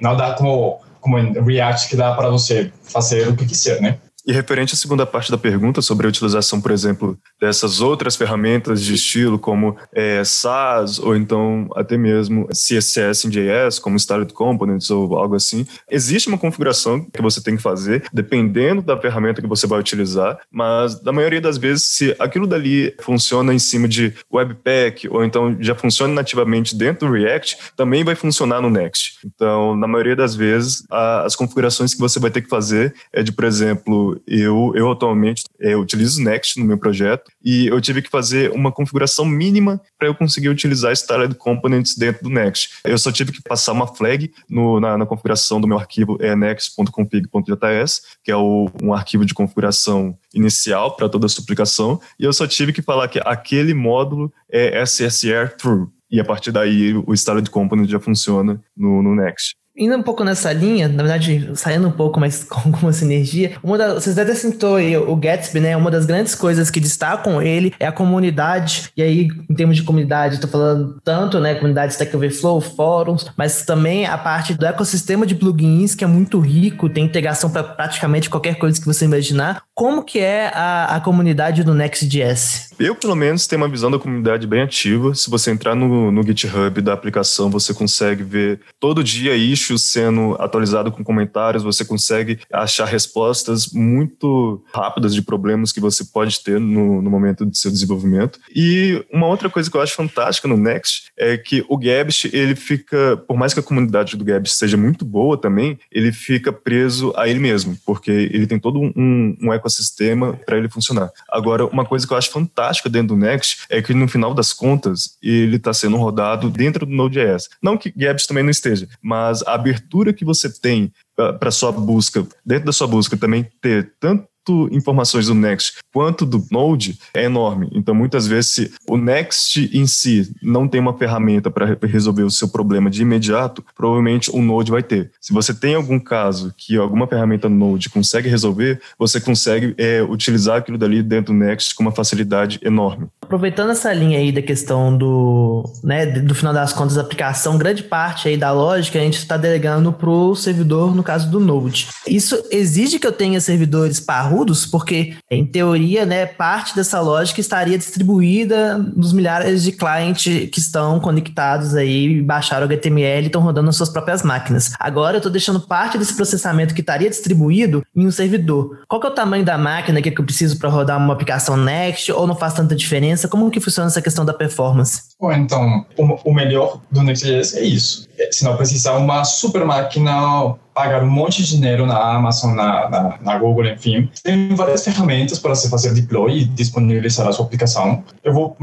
não 0.00 0.16
dá 0.16 0.32
como 0.32 0.80
como 0.98 1.18
em 1.18 1.34
React 1.34 1.90
que 1.90 1.96
dá 1.96 2.14
para 2.14 2.30
você 2.30 2.72
fazer 2.82 3.28
o 3.28 3.36
que 3.36 3.44
quiser, 3.44 3.78
né? 3.78 3.98
E 4.26 4.32
referente 4.32 4.72
à 4.72 4.76
segunda 4.76 5.04
parte 5.04 5.30
da 5.30 5.36
pergunta 5.36 5.82
sobre 5.82 6.06
a 6.06 6.08
utilização, 6.08 6.58
por 6.58 6.70
exemplo, 6.70 7.18
dessas 7.38 7.82
outras 7.82 8.16
ferramentas 8.16 8.82
de 8.82 8.94
estilo, 8.94 9.38
como 9.38 9.76
é, 9.92 10.24
SAS 10.24 10.98
ou 10.98 11.14
então 11.14 11.68
até 11.76 11.98
mesmo 11.98 12.46
CSS 12.48 13.26
em 13.26 13.30
JS, 13.30 13.78
como 13.78 13.96
Started 13.96 14.32
Components 14.32 14.90
ou 14.90 15.16
algo 15.18 15.34
assim, 15.34 15.66
existe 15.90 16.28
uma 16.28 16.38
configuração 16.38 17.04
que 17.04 17.20
você 17.20 17.42
tem 17.42 17.56
que 17.56 17.62
fazer, 17.62 18.04
dependendo 18.12 18.80
da 18.80 18.98
ferramenta 18.98 19.42
que 19.42 19.48
você 19.48 19.66
vai 19.66 19.78
utilizar, 19.78 20.38
mas 20.50 21.02
na 21.02 21.12
maioria 21.12 21.40
das 21.40 21.58
vezes, 21.58 21.84
se 21.84 22.16
aquilo 22.18 22.46
dali 22.46 22.94
funciona 23.00 23.52
em 23.52 23.58
cima 23.58 23.86
de 23.86 24.14
Webpack 24.32 25.06
ou 25.08 25.22
então 25.22 25.54
já 25.60 25.74
funciona 25.74 26.14
nativamente 26.14 26.74
dentro 26.74 27.06
do 27.06 27.12
React, 27.12 27.58
também 27.76 28.02
vai 28.02 28.14
funcionar 28.14 28.62
no 28.62 28.70
Next. 28.70 29.18
Então, 29.24 29.76
na 29.76 29.86
maioria 29.86 30.16
das 30.16 30.34
vezes, 30.34 30.82
a, 30.90 31.24
as 31.24 31.36
configurações 31.36 31.92
que 31.92 32.00
você 32.00 32.18
vai 32.18 32.30
ter 32.30 32.40
que 32.40 32.48
fazer 32.48 32.94
é 33.12 33.22
de, 33.22 33.30
por 33.30 33.44
exemplo, 33.44 34.13
eu, 34.26 34.72
eu 34.74 34.90
atualmente 34.90 35.44
eu 35.58 35.80
utilizo 35.80 36.22
Next 36.22 36.58
no 36.58 36.66
meu 36.66 36.78
projeto 36.78 37.30
e 37.42 37.66
eu 37.66 37.80
tive 37.80 38.02
que 38.02 38.10
fazer 38.10 38.50
uma 38.52 38.72
configuração 38.72 39.24
mínima 39.24 39.80
para 39.98 40.08
eu 40.08 40.14
conseguir 40.14 40.48
utilizar 40.48 40.92
Started 40.92 41.34
Components 41.36 41.96
dentro 41.96 42.24
do 42.24 42.30
Next. 42.30 42.70
Eu 42.84 42.98
só 42.98 43.10
tive 43.10 43.32
que 43.32 43.42
passar 43.42 43.72
uma 43.72 43.86
flag 43.86 44.32
no, 44.48 44.80
na, 44.80 44.98
na, 44.98 45.06
configuração 45.06 45.60
do 45.60 45.66
meu 45.66 45.78
arquivo 45.78 46.16
é 46.20 46.34
next.config.js, 46.34 48.02
que 48.22 48.30
é 48.30 48.36
o, 48.36 48.68
um 48.82 48.92
arquivo 48.92 49.24
de 49.24 49.34
configuração 49.34 50.16
inicial 50.32 50.96
para 50.96 51.08
toda 51.08 51.26
a 51.26 51.28
sua 51.28 51.42
aplicação, 51.42 52.00
e 52.18 52.24
eu 52.24 52.32
só 52.32 52.46
tive 52.46 52.72
que 52.72 52.82
falar 52.82 53.08
que 53.08 53.20
aquele 53.24 53.74
módulo 53.74 54.32
é 54.50 54.82
SSR 54.84 55.56
true. 55.56 55.86
E 56.10 56.20
a 56.20 56.24
partir 56.24 56.52
daí 56.52 56.94
o 56.94 57.12
Started 57.12 57.50
Component 57.50 57.88
já 57.88 57.98
funciona 57.98 58.60
no, 58.76 59.02
no 59.02 59.14
Next. 59.14 59.56
Indo 59.76 59.96
um 59.96 60.02
pouco 60.02 60.22
nessa 60.22 60.52
linha, 60.52 60.86
na 60.86 61.02
verdade, 61.02 61.50
saindo 61.56 61.88
um 61.88 61.90
pouco, 61.90 62.20
mas 62.20 62.44
com 62.48 62.60
alguma 62.60 62.92
sinergia, 62.92 63.56
uma 63.62 63.76
das, 63.76 63.94
vocês 63.94 64.16
até 64.16 64.32
citou 64.34 64.76
aí 64.76 64.96
o 64.96 65.16
Gatsby, 65.16 65.58
né? 65.58 65.76
Uma 65.76 65.90
das 65.90 66.06
grandes 66.06 66.34
coisas 66.34 66.70
que 66.70 66.78
destacam 66.78 67.42
ele 67.42 67.74
é 67.80 67.86
a 67.86 67.92
comunidade. 67.92 68.90
E 68.96 69.02
aí, 69.02 69.28
em 69.50 69.54
termos 69.54 69.76
de 69.76 69.82
comunidade, 69.82 70.36
estou 70.36 70.48
falando 70.48 71.00
tanto, 71.02 71.40
né? 71.40 71.56
Comunidade 71.56 71.92
Stack 71.92 72.14
Overflow, 72.14 72.60
fóruns, 72.60 73.26
mas 73.36 73.62
também 73.62 74.06
a 74.06 74.16
parte 74.16 74.54
do 74.54 74.64
ecossistema 74.64 75.26
de 75.26 75.34
plugins, 75.34 75.94
que 75.94 76.04
é 76.04 76.06
muito 76.06 76.38
rico, 76.38 76.88
tem 76.88 77.04
integração 77.04 77.50
para 77.50 77.64
praticamente 77.64 78.30
qualquer 78.30 78.54
coisa 78.56 78.78
que 78.78 78.86
você 78.86 79.04
imaginar. 79.04 79.62
Como 79.74 80.04
que 80.04 80.20
é 80.20 80.52
a, 80.54 80.96
a 80.96 81.00
comunidade 81.00 81.64
do 81.64 81.74
Next.js? 81.74 82.70
Eu, 82.78 82.94
pelo 82.94 83.16
menos, 83.16 83.48
tenho 83.48 83.60
uma 83.60 83.68
visão 83.68 83.90
da 83.90 83.98
comunidade 83.98 84.46
bem 84.46 84.62
ativa. 84.62 85.14
Se 85.16 85.28
você 85.28 85.50
entrar 85.50 85.74
no, 85.74 86.12
no 86.12 86.22
GitHub 86.22 86.80
da 86.80 86.92
aplicação, 86.92 87.50
você 87.50 87.74
consegue 87.74 88.22
ver 88.22 88.60
todo 88.78 89.02
dia 89.02 89.34
issues 89.34 89.82
sendo 89.82 90.36
atualizado 90.38 90.92
com 90.92 91.02
comentários, 91.02 91.64
você 91.64 91.84
consegue 91.84 92.38
achar 92.52 92.84
respostas 92.84 93.72
muito 93.72 94.62
rápidas 94.72 95.12
de 95.12 95.22
problemas 95.22 95.72
que 95.72 95.80
você 95.80 96.04
pode 96.04 96.40
ter 96.40 96.60
no, 96.60 97.02
no 97.02 97.10
momento 97.10 97.44
de 97.44 97.58
seu 97.58 97.70
desenvolvimento. 97.70 98.38
E 98.54 99.04
uma 99.12 99.26
outra 99.26 99.50
coisa 99.50 99.68
que 99.68 99.76
eu 99.76 99.80
acho 99.80 99.96
fantástica 99.96 100.46
no 100.46 100.56
Next 100.56 101.10
é 101.18 101.36
que 101.36 101.64
o 101.68 101.76
Gabst, 101.76 102.26
ele 102.32 102.54
fica, 102.54 103.16
por 103.26 103.36
mais 103.36 103.52
que 103.52 103.58
a 103.58 103.62
comunidade 103.62 104.16
do 104.16 104.24
Gabst 104.24 104.54
seja 104.54 104.76
muito 104.76 105.04
boa 105.04 105.36
também, 105.36 105.78
ele 105.90 106.12
fica 106.12 106.52
preso 106.52 107.12
a 107.16 107.28
ele 107.28 107.40
mesmo, 107.40 107.76
porque 107.84 108.10
ele 108.10 108.46
tem 108.46 108.58
todo 108.58 108.80
um, 108.80 109.36
um 109.42 109.52
ecossistema 109.64 110.34
para 110.44 110.58
ele 110.58 110.68
funcionar. 110.68 111.10
Agora, 111.28 111.66
uma 111.66 111.84
coisa 111.84 112.06
que 112.06 112.12
eu 112.12 112.16
acho 112.16 112.30
fantástica 112.30 112.90
dentro 112.90 113.08
do 113.08 113.16
Next 113.16 113.64
é 113.70 113.80
que 113.80 113.94
no 113.94 114.06
final 114.06 114.34
das 114.34 114.52
contas 114.52 115.16
ele 115.22 115.56
está 115.56 115.72
sendo 115.72 115.96
rodado 115.96 116.50
dentro 116.50 116.84
do 116.84 116.92
Node.js. 116.92 117.48
Não 117.62 117.76
que 117.76 117.90
Gabs 117.90 118.26
também 118.26 118.42
não 118.42 118.50
esteja, 118.50 118.86
mas 119.02 119.42
a 119.42 119.54
abertura 119.54 120.12
que 120.12 120.24
você 120.24 120.48
tem 120.48 120.92
para 121.16 121.50
sua 121.50 121.72
busca, 121.72 122.26
dentro 122.44 122.66
da 122.66 122.72
sua 122.72 122.86
busca 122.86 123.16
também 123.16 123.48
ter 123.60 123.94
tanto 123.98 124.26
informações 124.70 125.26
do 125.26 125.34
Next 125.34 125.74
quanto 125.92 126.26
do 126.26 126.44
Node 126.50 126.98
é 127.14 127.24
enorme. 127.24 127.68
Então, 127.72 127.94
muitas 127.94 128.26
vezes, 128.26 128.50
se 128.50 128.74
o 128.88 128.96
Next 128.96 129.70
em 129.72 129.86
si 129.86 130.34
não 130.42 130.66
tem 130.66 130.80
uma 130.80 130.96
ferramenta 130.96 131.50
para 131.50 131.76
resolver 131.82 132.24
o 132.24 132.30
seu 132.30 132.48
problema 132.48 132.90
de 132.90 133.02
imediato, 133.02 133.64
provavelmente 133.76 134.30
o 134.30 134.42
Node 134.42 134.70
vai 134.70 134.82
ter. 134.82 135.10
Se 135.20 135.32
você 135.32 135.54
tem 135.54 135.74
algum 135.74 136.00
caso 136.00 136.52
que 136.56 136.76
alguma 136.76 137.06
ferramenta 137.06 137.48
Node 137.48 137.88
consegue 137.88 138.28
resolver, 138.28 138.80
você 138.98 139.20
consegue 139.20 139.74
é, 139.78 140.02
utilizar 140.02 140.58
aquilo 140.58 140.76
dali 140.76 141.02
dentro 141.02 141.32
do 141.32 141.38
Next 141.38 141.74
com 141.74 141.82
uma 141.82 141.92
facilidade 141.92 142.58
enorme. 142.62 143.06
Aproveitando 143.22 143.70
essa 143.70 143.92
linha 143.92 144.18
aí 144.18 144.32
da 144.32 144.42
questão 144.42 144.96
do, 144.96 145.64
né, 145.82 146.06
do 146.06 146.34
final 146.34 146.52
das 146.52 146.72
contas 146.72 146.96
da 146.96 147.02
aplicação, 147.02 147.56
grande 147.56 147.82
parte 147.82 148.28
aí 148.28 148.36
da 148.36 148.52
lógica 148.52 148.98
a 148.98 149.02
gente 149.02 149.18
está 149.18 149.36
delegando 149.36 149.92
para 149.92 150.10
o 150.10 150.34
servidor, 150.34 150.94
no 150.94 151.02
caso 151.02 151.30
do 151.30 151.40
Node. 151.40 151.88
Isso 152.06 152.42
exige 152.50 152.98
que 152.98 153.06
eu 153.06 153.12
tenha 153.12 153.40
servidores 153.40 154.00
parrudos, 154.00 154.33
porque 154.70 155.16
em 155.30 155.46
teoria, 155.46 156.04
né, 156.04 156.26
parte 156.26 156.74
dessa 156.74 157.00
lógica 157.00 157.40
estaria 157.40 157.78
distribuída 157.78 158.78
nos 158.78 159.12
milhares 159.12 159.62
de 159.62 159.72
clientes 159.72 160.50
que 160.50 160.58
estão 160.58 160.98
conectados 160.98 161.74
aí, 161.74 162.22
baixaram 162.22 162.66
o 162.66 162.68
HTML 162.68 163.24
e 163.24 163.26
estão 163.26 163.42
rodando 163.42 163.66
nas 163.66 163.76
suas 163.76 163.88
próprias 163.88 164.22
máquinas. 164.22 164.72
Agora 164.78 165.16
eu 165.16 165.18
estou 165.18 165.32
deixando 165.32 165.60
parte 165.60 165.98
desse 165.98 166.14
processamento 166.14 166.74
que 166.74 166.80
estaria 166.80 167.08
distribuído 167.08 167.84
em 167.94 168.06
um 168.06 168.10
servidor. 168.10 168.80
Qual 168.88 169.02
é 169.02 169.06
o 169.06 169.10
tamanho 169.10 169.44
da 169.44 169.58
máquina 169.58 170.00
que 170.00 170.08
eu 170.08 170.24
preciso 170.24 170.58
para 170.58 170.68
rodar 170.68 170.98
uma 170.98 171.12
aplicação 171.12 171.56
Next 171.56 172.10
ou 172.12 172.26
não 172.26 172.34
faz 172.34 172.54
tanta 172.54 172.74
diferença? 172.74 173.28
Como 173.28 173.50
que 173.50 173.60
funciona 173.60 173.88
essa 173.88 174.02
questão 174.02 174.24
da 174.24 174.32
performance? 174.32 175.13
Bom, 175.24 175.32
então, 175.32 175.86
o, 175.96 176.34
melhor 176.34 176.82
do 176.90 177.02
Next.js 177.02 177.54
é 177.54 177.62
isso. 177.62 178.06
É, 178.18 178.30
se 178.30 178.44
não 178.44 178.58
precisar 178.58 178.92
uma 178.98 179.24
super 179.24 179.64
máquina, 179.64 180.54
pagar 180.74 181.02
um 181.02 181.10
monte 181.10 181.42
de 181.42 181.56
dinheiro 181.56 181.86
na 181.86 181.98
Amazon, 181.98 182.54
na, 182.54 182.90
na, 182.90 183.18
na, 183.22 183.38
Google, 183.38 183.64
enfim. 183.68 184.10
Tem 184.22 184.54
várias 184.54 184.84
ferramentas 184.84 185.38
para 185.38 185.54
você 185.54 185.70
fazer 185.70 185.94
deploy 185.94 186.40
e 186.40 186.44
disponibilizar 186.44 187.26
a 187.26 187.32
sua 187.32 187.46
aplicação. 187.46 188.04
Eu 188.22 188.34
vou 188.34 188.54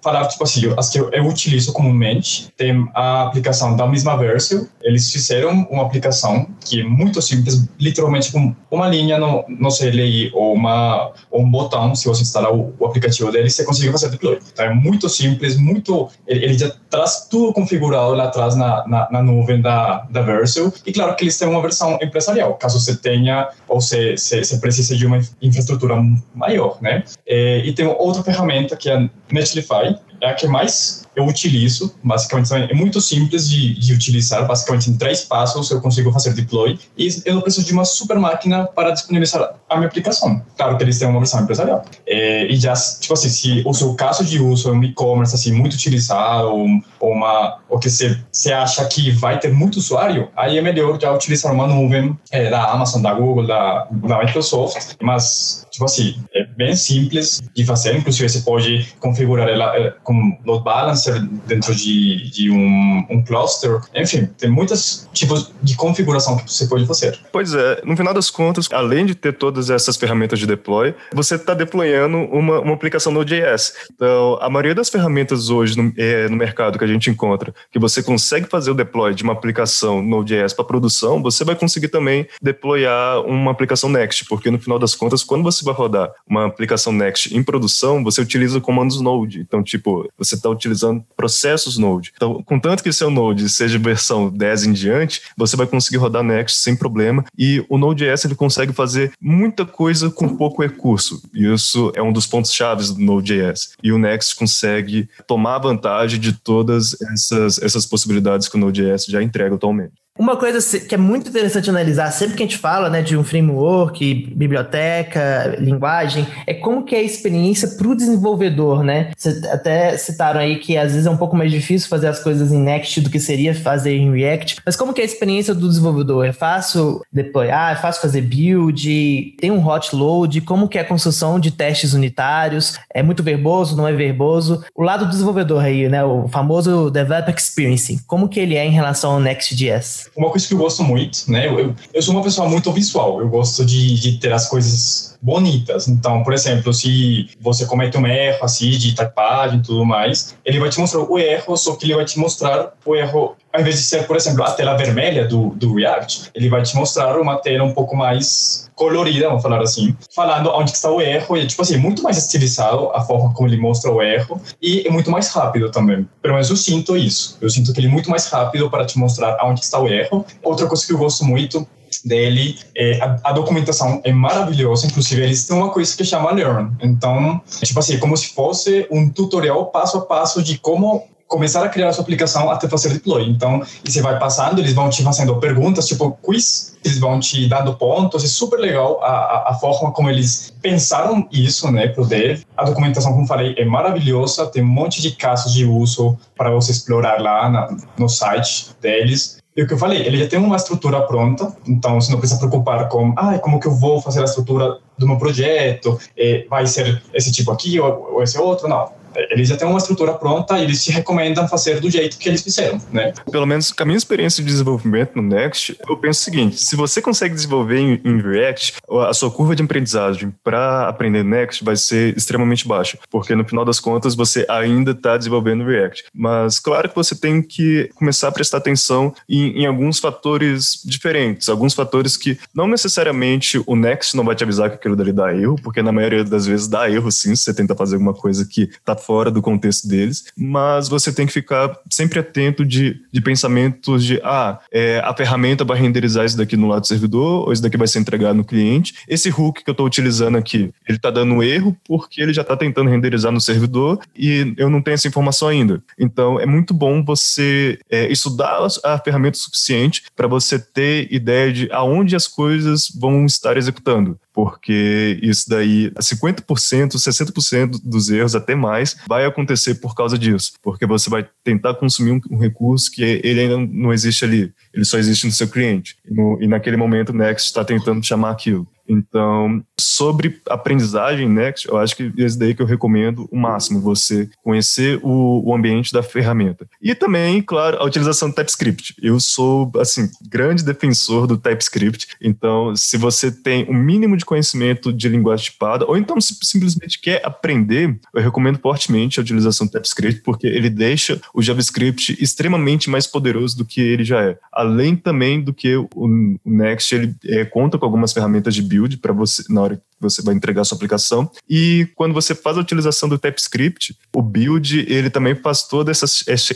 falar, 0.00 0.26
tipo 0.28 0.44
assim, 0.44 0.72
as 0.76 0.90
que 0.90 0.98
eu, 0.98 1.10
eu, 1.10 1.26
utilizo 1.26 1.72
comumente, 1.72 2.48
tem 2.56 2.88
a 2.94 3.24
aplicação 3.24 3.76
da 3.76 3.86
mesma 3.86 4.16
Vercel. 4.16 4.66
Eles 4.82 5.10
fizeram 5.12 5.66
uma 5.70 5.82
aplicação 5.82 6.46
que 6.64 6.80
é 6.80 6.84
muito 6.84 7.20
simples, 7.20 7.68
literalmente 7.78 8.32
com 8.32 8.54
uma 8.70 8.88
linha 8.88 9.18
no, 9.18 9.44
no 9.48 9.68
CLI 9.68 10.30
ou, 10.34 10.54
uma, 10.54 11.12
ou 11.30 11.42
um 11.42 11.50
botão, 11.50 11.94
se 11.94 12.06
você 12.06 12.22
instalar 12.22 12.54
o, 12.54 12.74
o 12.78 12.86
aplicativo 12.86 13.30
deles, 13.32 13.54
você 13.54 13.64
consegue 13.64 13.92
fazer 13.92 14.10
deploy. 14.10 14.38
Então 14.52 14.66
é 14.66 14.74
muito 14.74 15.08
simples, 15.08 15.56
muito... 15.56 16.08
Ele, 16.26 16.44
ele 16.44 16.58
já 16.58 16.70
traz 16.88 17.26
tudo 17.30 17.52
configurado 17.52 18.14
lá 18.14 18.24
atrás 18.24 18.54
na, 18.54 18.86
na, 18.86 19.08
na, 19.10 19.22
nuvem 19.22 19.60
da, 19.60 20.06
da 20.10 20.22
Vercel. 20.22 20.72
E 20.86 20.92
claro 20.92 21.14
que 21.16 21.24
eles 21.24 21.36
têm 21.38 21.48
uma 21.48 21.60
versão 21.60 21.98
empresarial, 22.00 22.54
caso 22.54 22.80
você 22.80 22.96
tenha 22.96 23.48
ou 23.66 23.80
você, 23.80 24.16
você, 24.16 24.44
você 24.44 24.58
precise 24.58 24.96
de 24.96 25.06
uma 25.06 25.20
infraestrutura 25.42 25.96
maior, 26.34 26.78
né? 26.80 27.04
E, 27.26 27.62
e 27.66 27.72
tem 27.72 27.86
outra 27.86 28.22
ferramenta 28.22 28.76
que 28.76 28.88
é 28.88 28.96
a 28.96 29.08
Netlify, 29.32 29.97
é 30.20 30.28
a 30.28 30.34
que 30.34 30.46
mais 30.46 31.07
eu 31.14 31.26
utilizo, 31.26 31.94
basicamente 32.02 32.52
é 32.52 32.74
muito 32.74 33.00
simples 33.00 33.48
de, 33.48 33.74
de 33.78 33.92
utilizar, 33.92 34.46
basicamente 34.46 34.90
em 34.90 34.96
três 34.96 35.22
passos 35.22 35.70
eu 35.70 35.80
consigo 35.80 36.12
fazer 36.12 36.32
deploy 36.32 36.78
e 36.96 37.08
eu 37.24 37.34
não 37.34 37.42
preciso 37.42 37.66
de 37.66 37.72
uma 37.72 37.84
super 37.84 38.18
máquina 38.18 38.66
para 38.66 38.90
disponibilizar 38.90 39.54
a 39.68 39.76
minha 39.76 39.88
aplicação. 39.88 40.42
Claro 40.56 40.76
que 40.76 40.84
eles 40.84 40.98
têm 40.98 41.08
uma 41.08 41.18
versão 41.18 41.42
empresarial. 41.42 41.84
É, 42.06 42.46
e 42.46 42.56
já, 42.56 42.72
tipo 42.74 43.12
assim, 43.14 43.28
se 43.28 43.62
o 43.66 43.74
seu 43.74 43.94
caso 43.94 44.24
de 44.24 44.40
uso 44.40 44.68
é 44.70 44.72
um 44.72 44.82
e-commerce 44.82 45.34
assim, 45.34 45.52
muito 45.52 45.74
utilizado 45.74 46.48
ou, 46.48 47.12
uma, 47.12 47.58
ou 47.68 47.78
que 47.78 47.88
você 47.90 48.52
acha 48.52 48.84
que 48.86 49.10
vai 49.10 49.38
ter 49.38 49.52
muito 49.52 49.76
usuário, 49.76 50.28
aí 50.36 50.58
é 50.58 50.62
melhor 50.62 50.98
já 51.00 51.12
utilizar 51.12 51.52
uma 51.52 51.66
nuvem 51.66 52.18
é, 52.30 52.50
da 52.50 52.70
Amazon, 52.70 53.02
da 53.02 53.12
Google, 53.12 53.46
da, 53.46 53.86
da 53.90 54.18
Microsoft, 54.24 54.94
mas 55.02 55.66
tipo 55.70 55.84
assim, 55.84 56.16
é 56.34 56.44
bem 56.44 56.74
simples 56.74 57.40
de 57.54 57.64
fazer, 57.64 57.96
inclusive 57.96 58.28
você 58.28 58.40
pode 58.40 58.88
configurar 58.98 59.48
ela 59.48 59.76
é, 59.76 59.94
com 60.02 60.36
load 60.44 60.64
balancer 60.64 61.07
dentro 61.46 61.74
de, 61.74 62.30
de 62.30 62.50
um, 62.50 63.06
um 63.10 63.22
cluster, 63.22 63.80
enfim, 63.94 64.28
tem 64.38 64.50
muitos 64.50 65.08
tipos 65.12 65.52
de 65.62 65.76
configuração 65.76 66.36
que 66.36 66.52
você 66.52 66.66
pode 66.66 66.86
fazer. 66.86 67.18
Pois 67.32 67.54
é, 67.54 67.80
no 67.84 67.96
final 67.96 68.14
das 68.14 68.30
contas, 68.30 68.68
além 68.72 69.06
de 69.06 69.14
ter 69.14 69.32
todas 69.32 69.70
essas 69.70 69.96
ferramentas 69.96 70.38
de 70.38 70.46
deploy, 70.46 70.94
você 71.12 71.34
está 71.34 71.54
deployando 71.54 72.18
uma, 72.18 72.60
uma 72.60 72.74
aplicação 72.74 73.12
Node.js. 73.12 73.74
Então, 73.92 74.38
a 74.40 74.48
maioria 74.48 74.74
das 74.74 74.88
ferramentas 74.88 75.50
hoje 75.50 75.76
no, 75.76 75.92
é, 75.96 76.28
no 76.28 76.36
mercado 76.36 76.78
que 76.78 76.84
a 76.84 76.88
gente 76.88 77.10
encontra, 77.10 77.54
que 77.70 77.78
você 77.78 78.02
consegue 78.02 78.46
fazer 78.48 78.70
o 78.70 78.74
deploy 78.74 79.14
de 79.14 79.22
uma 79.22 79.32
aplicação 79.32 80.02
Node.js 80.02 80.52
para 80.52 80.64
produção, 80.64 81.22
você 81.22 81.44
vai 81.44 81.54
conseguir 81.54 81.88
também 81.88 82.26
deployar 82.42 83.20
uma 83.20 83.50
aplicação 83.50 83.88
Next, 83.88 84.24
porque 84.26 84.50
no 84.50 84.58
final 84.58 84.78
das 84.78 84.94
contas, 84.94 85.22
quando 85.22 85.42
você 85.42 85.64
vai 85.64 85.74
rodar 85.74 86.10
uma 86.26 86.46
aplicação 86.46 86.92
Next 86.92 87.36
em 87.36 87.42
produção, 87.42 88.02
você 88.02 88.20
utiliza 88.20 88.60
comandos 88.60 89.00
Node. 89.00 89.40
Então, 89.40 89.62
tipo, 89.62 90.08
você 90.16 90.34
está 90.34 90.48
utilizando 90.48 90.87
processos 91.16 91.78
Node. 91.78 92.12
Então, 92.14 92.42
contanto 92.42 92.82
que 92.82 92.92
seu 92.92 93.10
Node 93.10 93.48
seja 93.48 93.78
versão 93.78 94.30
10 94.30 94.64
em 94.64 94.72
diante, 94.72 95.22
você 95.36 95.56
vai 95.56 95.66
conseguir 95.66 95.96
rodar 95.96 96.22
Next 96.22 96.60
sem 96.60 96.76
problema. 96.76 97.24
E 97.36 97.64
o 97.68 97.78
Node.js 97.78 98.24
ele 98.24 98.34
consegue 98.34 98.72
fazer 98.72 99.12
muita 99.20 99.64
coisa 99.64 100.10
com 100.10 100.36
pouco 100.36 100.62
recurso. 100.62 101.22
E 101.34 101.52
isso 101.52 101.92
é 101.94 102.02
um 102.02 102.12
dos 102.12 102.26
pontos 102.26 102.52
chaves 102.52 102.92
do 102.92 103.00
Node.js. 103.00 103.72
E 103.82 103.92
o 103.92 103.98
Next 103.98 104.36
consegue 104.36 105.08
tomar 105.26 105.58
vantagem 105.58 106.20
de 106.20 106.32
todas 106.32 106.96
essas, 107.12 107.58
essas 107.60 107.86
possibilidades 107.86 108.48
que 108.48 108.56
o 108.56 108.60
Node.js 108.60 109.06
já 109.06 109.22
entrega 109.22 109.54
atualmente. 109.54 109.92
Uma 110.18 110.36
coisa 110.36 110.58
que 110.80 110.94
é 110.94 110.98
muito 110.98 111.28
interessante 111.28 111.70
analisar, 111.70 112.10
sempre 112.10 112.36
que 112.36 112.42
a 112.42 112.46
gente 112.46 112.58
fala 112.58 112.90
né, 112.90 113.02
de 113.02 113.16
um 113.16 113.22
framework, 113.22 114.32
biblioteca, 114.34 115.56
linguagem, 115.60 116.26
é 116.44 116.52
como 116.52 116.84
que 116.84 116.96
é 116.96 116.98
a 116.98 117.02
experiência 117.02 117.68
para 117.68 117.86
o 117.86 117.94
desenvolvedor, 117.94 118.82
né? 118.82 119.12
Vocês 119.16 119.44
até 119.44 119.96
citaram 119.96 120.40
aí 120.40 120.58
que 120.58 120.76
às 120.76 120.92
vezes 120.92 121.06
é 121.06 121.10
um 121.10 121.16
pouco 121.16 121.36
mais 121.36 121.52
difícil 121.52 121.88
fazer 121.88 122.08
as 122.08 122.20
coisas 122.20 122.50
em 122.50 122.58
Next 122.58 123.00
do 123.00 123.10
que 123.10 123.20
seria 123.20 123.54
fazer 123.54 123.96
em 123.96 124.12
React, 124.12 124.56
mas 124.66 124.74
como 124.74 124.92
que 124.92 125.00
é 125.00 125.04
a 125.04 125.06
experiência 125.06 125.54
do 125.54 125.68
desenvolvedor? 125.68 126.26
É 126.26 126.32
fácil 126.32 127.00
deployar? 127.12 127.72
É 127.72 127.76
fácil 127.76 128.02
fazer 128.02 128.22
build? 128.22 129.36
Tem 129.40 129.52
um 129.52 129.64
hot 129.64 129.94
load? 129.94 130.40
Como 130.40 130.68
que 130.68 130.78
é 130.78 130.80
a 130.80 130.84
construção 130.84 131.38
de 131.38 131.52
testes 131.52 131.92
unitários? 131.92 132.76
É 132.92 133.04
muito 133.04 133.22
verboso? 133.22 133.76
Não 133.76 133.86
é 133.86 133.92
verboso? 133.92 134.64
O 134.74 134.82
lado 134.82 135.04
do 135.04 135.10
desenvolvedor 135.10 135.62
aí, 135.62 135.88
né? 135.88 136.02
O 136.04 136.26
famoso 136.26 136.90
Developer 136.90 137.34
Experience, 137.36 138.02
como 138.06 138.28
que 138.28 138.40
ele 138.40 138.56
é 138.56 138.66
em 138.66 138.70
relação 138.70 139.12
ao 139.12 139.20
Next.js? 139.20 140.07
Uma 140.16 140.30
coisa 140.30 140.46
que 140.46 140.54
eu 140.54 140.58
gosto 140.58 140.82
muito, 140.82 141.30
né? 141.30 141.48
Eu, 141.48 141.74
eu 141.92 142.02
sou 142.02 142.14
uma 142.14 142.22
pessoa 142.22 142.48
muito 142.48 142.72
visual, 142.72 143.20
eu 143.20 143.28
gosto 143.28 143.64
de, 143.64 143.94
de 143.94 144.18
ter 144.18 144.32
as 144.32 144.48
coisas 144.48 145.17
bonitas. 145.20 145.88
Então, 145.88 146.22
por 146.22 146.32
exemplo, 146.32 146.72
se 146.72 147.30
você 147.40 147.66
comete 147.66 147.96
um 147.98 148.06
erro 148.06 148.38
assim 148.42 148.70
de 148.70 148.94
typagem 148.94 149.58
e 149.58 149.62
tudo 149.62 149.84
mais, 149.84 150.36
ele 150.44 150.58
vai 150.58 150.70
te 150.70 150.78
mostrar 150.78 151.00
o 151.00 151.18
erro, 151.18 151.56
só 151.56 151.74
que 151.76 151.86
ele 151.86 151.94
vai 151.94 152.04
te 152.04 152.18
mostrar 152.18 152.72
o 152.84 152.94
erro 152.94 153.36
ao 153.52 153.60
invés 153.60 153.76
de 153.76 153.82
ser, 153.82 154.06
por 154.06 154.14
exemplo, 154.14 154.44
a 154.44 154.52
tela 154.52 154.76
vermelha 154.76 155.26
do, 155.26 155.50
do 155.50 155.74
React, 155.74 156.30
ele 156.34 156.48
vai 156.48 156.62
te 156.62 156.76
mostrar 156.76 157.18
uma 157.18 157.36
tela 157.38 157.64
um 157.64 157.72
pouco 157.72 157.96
mais 157.96 158.70
colorida, 158.74 159.26
vamos 159.26 159.42
falar 159.42 159.60
assim, 159.60 159.96
falando 160.14 160.50
onde 160.50 160.70
está 160.70 160.90
o 160.90 161.00
erro, 161.00 161.36
e 161.36 161.46
tipo 161.46 161.62
assim, 161.62 161.76
muito 161.76 162.02
mais 162.02 162.16
estilizado 162.16 162.90
a 162.90 163.00
forma 163.00 163.32
como 163.34 163.48
ele 163.48 163.56
mostra 163.56 163.90
o 163.90 164.02
erro, 164.02 164.40
e 164.62 164.86
é 164.86 164.90
muito 164.90 165.10
mais 165.10 165.28
rápido 165.30 165.70
também. 165.70 166.06
Pelo 166.22 166.34
menos 166.34 166.50
eu 166.50 166.56
sinto 166.56 166.96
isso. 166.96 167.36
Eu 167.40 167.50
sinto 167.50 167.72
que 167.72 167.80
ele 167.80 167.88
é 167.88 167.90
muito 167.90 168.10
mais 168.10 168.28
rápido 168.28 168.70
para 168.70 168.84
te 168.84 168.98
mostrar 168.98 169.36
onde 169.42 169.60
está 169.60 169.80
o 169.80 169.88
erro. 169.88 170.24
Outra 170.42 170.66
coisa 170.66 170.86
que 170.86 170.92
eu 170.92 170.98
gosto 170.98 171.24
muito 171.24 171.66
dele. 172.04 172.58
É, 172.76 173.00
a, 173.00 173.20
a, 173.24 173.32
documentação 173.32 174.00
é 174.04 174.12
maravilhosa, 174.12 174.86
inclusive 174.86 175.22
eles 175.22 175.46
têm 175.46 175.56
uma 175.56 175.70
coisa 175.70 175.96
que 175.96 176.04
chama 176.04 176.32
Learn. 176.32 176.72
Então, 176.82 177.40
tipo 177.62 177.78
assim, 177.78 177.94
é 177.94 177.98
como 177.98 178.16
se 178.16 178.28
fosse 178.28 178.86
um 178.90 179.08
tutorial 179.08 179.66
passo 179.66 179.98
a 179.98 180.00
passo 180.02 180.42
de 180.42 180.58
como 180.58 181.04
começar 181.28 181.62
a 181.62 181.68
criar 181.68 181.90
a 181.90 181.92
sua 181.92 182.02
aplicação 182.02 182.50
até 182.50 182.66
fazer 182.66 182.88
deploy. 182.88 183.28
Então, 183.28 183.62
e 183.84 183.92
você 183.92 184.00
vai 184.00 184.18
passando, 184.18 184.58
eles 184.58 184.72
vão 184.72 184.88
te 184.88 185.02
fazendo 185.02 185.36
perguntas, 185.36 185.86
tipo 185.86 186.18
quiz, 186.22 186.76
eles 186.82 186.98
vão 186.98 187.20
te 187.20 187.46
dando 187.46 187.74
pontos. 187.74 188.24
É 188.24 188.26
super 188.26 188.58
legal 188.58 189.00
a, 189.02 189.06
a, 189.06 189.50
a 189.50 189.54
forma 189.54 189.92
como 189.92 190.08
eles 190.08 190.52
pensaram 190.62 191.28
isso, 191.30 191.70
né, 191.70 191.88
pro 191.88 192.06
dev. 192.06 192.42
A 192.56 192.64
documentação, 192.64 193.12
como 193.12 193.26
falei, 193.26 193.54
é 193.58 193.64
maravilhosa, 193.64 194.46
tem 194.46 194.62
um 194.62 194.66
monte 194.66 195.02
de 195.02 195.12
casos 195.12 195.52
de 195.52 195.66
uso 195.66 196.18
para 196.34 196.50
você 196.50 196.72
explorar 196.72 197.20
lá 197.20 197.48
na, 197.50 197.76
no 197.98 198.08
site 198.08 198.70
deles. 198.80 199.38
E 199.58 199.62
o 199.64 199.66
que 199.66 199.74
eu 199.74 199.78
falei, 199.78 200.06
ele 200.06 200.16
já 200.18 200.28
tem 200.28 200.38
uma 200.38 200.54
estrutura 200.54 201.00
pronta, 201.00 201.52
então 201.66 202.00
você 202.00 202.12
não 202.12 202.20
precisa 202.20 202.38
preocupar 202.38 202.88
com, 202.88 203.12
ah, 203.16 203.36
como 203.40 203.58
que 203.58 203.66
eu 203.66 203.74
vou 203.74 204.00
fazer 204.00 204.20
a 204.20 204.24
estrutura 204.24 204.78
do 204.96 205.04
meu 205.04 205.18
projeto, 205.18 205.98
é, 206.16 206.46
vai 206.48 206.64
ser 206.64 207.02
esse 207.12 207.32
tipo 207.32 207.50
aqui 207.50 207.80
ou, 207.80 208.12
ou 208.12 208.22
esse 208.22 208.38
outro, 208.38 208.68
não 208.68 208.88
eles 209.30 209.48
já 209.48 209.56
têm 209.56 209.68
uma 209.68 209.78
estrutura 209.78 210.12
pronta 210.14 210.58
e 210.58 210.64
eles 210.64 210.82
te 210.82 210.90
recomendam 210.90 211.48
fazer 211.48 211.80
do 211.80 211.90
jeito 211.90 212.18
que 212.18 212.28
eles 212.28 212.42
fizeram, 212.42 212.80
né? 212.92 213.12
Pelo 213.30 213.46
menos 213.46 213.72
com 213.72 213.82
a 213.82 213.86
minha 213.86 213.96
experiência 213.96 214.42
de 214.42 214.50
desenvolvimento 214.50 215.12
no 215.16 215.22
Next, 215.22 215.76
eu 215.88 215.96
penso 215.96 216.20
o 216.20 216.24
seguinte: 216.24 216.56
se 216.56 216.76
você 216.76 217.00
consegue 217.00 217.34
desenvolver 217.34 217.78
em, 217.78 218.00
em 218.04 218.20
React, 218.20 218.74
a 219.08 219.12
sua 219.12 219.30
curva 219.30 219.54
de 219.54 219.62
aprendizagem 219.62 220.32
para 220.42 220.88
aprender 220.88 221.22
Next 221.24 221.64
vai 221.64 221.76
ser 221.76 222.16
extremamente 222.16 222.66
baixa, 222.66 222.98
porque 223.10 223.34
no 223.34 223.44
final 223.44 223.64
das 223.64 223.80
contas 223.80 224.14
você 224.14 224.46
ainda 224.48 224.92
está 224.92 225.16
desenvolvendo 225.16 225.64
React. 225.64 226.04
Mas 226.14 226.58
claro 226.58 226.88
que 226.88 226.96
você 226.96 227.14
tem 227.14 227.42
que 227.42 227.90
começar 227.94 228.28
a 228.28 228.32
prestar 228.32 228.58
atenção 228.58 229.14
em, 229.28 229.62
em 229.62 229.66
alguns 229.66 229.98
fatores 229.98 230.80
diferentes, 230.84 231.48
alguns 231.48 231.74
fatores 231.74 232.16
que 232.16 232.38
não 232.54 232.66
necessariamente 232.66 233.62
o 233.66 233.76
Next 233.76 234.16
não 234.16 234.24
vai 234.24 234.34
te 234.34 234.44
avisar 234.44 234.70
que 234.70 234.76
aquilo 234.76 234.96
dali 234.96 235.12
dá 235.12 235.34
erro, 235.34 235.56
porque 235.62 235.82
na 235.82 235.92
maioria 235.92 236.24
das 236.24 236.46
vezes 236.46 236.68
dá 236.68 236.90
erro 236.90 237.10
sim, 237.10 237.34
se 237.34 237.44
você 237.44 237.54
tenta 237.54 237.74
fazer 237.74 237.96
alguma 237.96 238.14
coisa 238.14 238.46
que 238.46 238.62
está 238.62 238.96
fora 239.08 239.30
do 239.30 239.40
contexto 239.40 239.88
deles, 239.88 240.26
mas 240.36 240.86
você 240.86 241.10
tem 241.10 241.26
que 241.26 241.32
ficar 241.32 241.74
sempre 241.90 242.18
atento 242.18 242.62
de, 242.62 243.00
de 243.10 243.22
pensamentos 243.22 244.04
de, 244.04 244.20
ah, 244.22 244.60
é, 244.70 245.00
a 245.02 245.16
ferramenta 245.16 245.64
vai 245.64 245.78
renderizar 245.78 246.26
isso 246.26 246.36
daqui 246.36 246.58
no 246.58 246.68
lado 246.68 246.82
do 246.82 246.86
servidor, 246.86 247.46
ou 247.46 247.52
isso 247.54 247.62
daqui 247.62 247.78
vai 247.78 247.88
ser 247.88 248.00
entregado 248.00 248.36
no 248.36 248.44
cliente. 248.44 248.96
Esse 249.08 249.30
hook 249.30 249.64
que 249.64 249.70
eu 249.70 249.72
estou 249.72 249.86
utilizando 249.86 250.36
aqui, 250.36 250.70
ele 250.86 250.98
está 250.98 251.10
dando 251.10 251.42
erro 251.42 251.74
porque 251.86 252.20
ele 252.20 252.34
já 252.34 252.42
está 252.42 252.54
tentando 252.54 252.90
renderizar 252.90 253.32
no 253.32 253.40
servidor 253.40 253.98
e 254.14 254.52
eu 254.58 254.68
não 254.68 254.82
tenho 254.82 254.96
essa 254.96 255.08
informação 255.08 255.48
ainda. 255.48 255.82
Então, 255.98 256.38
é 256.38 256.44
muito 256.44 256.74
bom 256.74 257.02
você 257.02 257.78
é, 257.90 258.12
estudar 258.12 258.58
a 258.84 258.98
ferramenta 258.98 259.38
o 259.38 259.40
suficiente 259.40 260.02
para 260.14 260.26
você 260.26 260.58
ter 260.58 261.10
ideia 261.10 261.50
de 261.50 261.72
aonde 261.72 262.14
as 262.14 262.26
coisas 262.26 262.92
vão 262.94 263.24
estar 263.24 263.56
executando 263.56 264.18
porque 264.38 265.18
isso 265.20 265.50
daí, 265.50 265.90
50%, 265.98 266.92
60% 266.92 267.80
dos 267.82 268.08
erros, 268.08 268.36
até 268.36 268.54
mais, 268.54 268.96
vai 269.08 269.24
acontecer 269.24 269.74
por 269.74 269.96
causa 269.96 270.16
disso, 270.16 270.52
porque 270.62 270.86
você 270.86 271.10
vai 271.10 271.28
tentar 271.42 271.74
consumir 271.74 272.12
um, 272.12 272.20
um 272.30 272.38
recurso 272.38 272.88
que 272.88 273.02
ele 273.02 273.40
ainda 273.40 273.58
não 273.58 273.92
existe 273.92 274.24
ali, 274.24 274.52
ele 274.72 274.84
só 274.84 274.96
existe 274.96 275.26
no 275.26 275.32
seu 275.32 275.48
cliente, 275.48 275.96
no, 276.08 276.38
e 276.40 276.46
naquele 276.46 276.76
momento 276.76 277.08
o 277.08 277.16
Next 277.16 277.48
está 277.48 277.64
tentando 277.64 278.00
chamar 278.06 278.30
aquilo. 278.30 278.64
Então, 278.88 279.62
sobre 279.78 280.40
aprendizagem 280.48 281.28
Next, 281.28 281.68
eu 281.68 281.76
acho 281.76 281.94
que 281.94 282.12
esse 282.16 282.38
daí 282.38 282.54
que 282.54 282.62
eu 282.62 282.66
recomendo 282.66 283.28
o 283.30 283.36
máximo, 283.36 283.80
você 283.80 284.28
conhecer 284.42 284.98
o, 285.02 285.42
o, 285.44 285.54
ambiente 285.54 285.92
da 285.92 286.02
ferramenta. 286.02 286.66
E 286.80 286.94
também, 286.94 287.42
claro, 287.42 287.78
a 287.78 287.84
utilização 287.84 288.30
do 288.30 288.34
TypeScript. 288.34 288.94
Eu 289.02 289.20
sou, 289.20 289.70
assim, 289.76 290.08
grande 290.28 290.64
defensor 290.64 291.26
do 291.26 291.36
TypeScript, 291.36 292.08
então, 292.20 292.74
se 292.74 292.96
você 292.96 293.30
tem 293.30 293.64
o 293.64 293.72
um 293.72 293.74
mínimo 293.74 294.16
de 294.16 294.24
conhecimento 294.24 294.92
de 294.92 295.08
linguagem 295.08 295.46
tipada, 295.46 295.84
ou 295.86 295.96
então 295.96 296.20
se 296.20 296.36
simplesmente 296.42 297.00
quer 297.00 297.24
aprender, 297.24 297.98
eu 298.14 298.22
recomendo 298.22 298.58
fortemente 298.58 299.18
a 299.18 299.22
utilização 299.22 299.66
do 299.66 299.72
TypeScript, 299.72 300.22
porque 300.22 300.46
ele 300.46 300.70
deixa 300.70 301.20
o 301.34 301.42
JavaScript 301.42 302.16
extremamente 302.20 302.88
mais 302.88 303.06
poderoso 303.06 303.56
do 303.56 303.64
que 303.64 303.80
ele 303.80 304.04
já 304.04 304.22
é. 304.22 304.38
Além 304.52 304.96
também 304.96 305.40
do 305.40 305.52
que 305.52 305.76
o, 305.76 305.88
o 305.94 306.38
Next, 306.44 306.94
ele 306.94 307.14
é, 307.26 307.44
conta 307.44 307.78
com 307.78 307.84
algumas 307.84 308.12
ferramentas 308.12 308.54
de 308.54 308.62
build 308.62 308.77
para 308.96 309.12
você 309.12 309.42
na 309.48 309.62
hora 309.62 309.76
que 309.76 309.82
você 310.00 310.22
vai 310.22 310.34
entregar 310.34 310.62
a 310.62 310.64
sua 310.64 310.76
aplicação. 310.76 311.30
E 311.48 311.88
quando 311.96 312.14
você 312.14 312.34
faz 312.34 312.56
a 312.56 312.60
utilização 312.60 313.08
do 313.08 313.18
TypeScript, 313.18 313.96
o 314.14 314.22
build 314.22 314.86
ele 314.88 315.10
também 315.10 315.34
faz 315.34 315.66
toda 315.66 315.90
essa, 315.90 316.06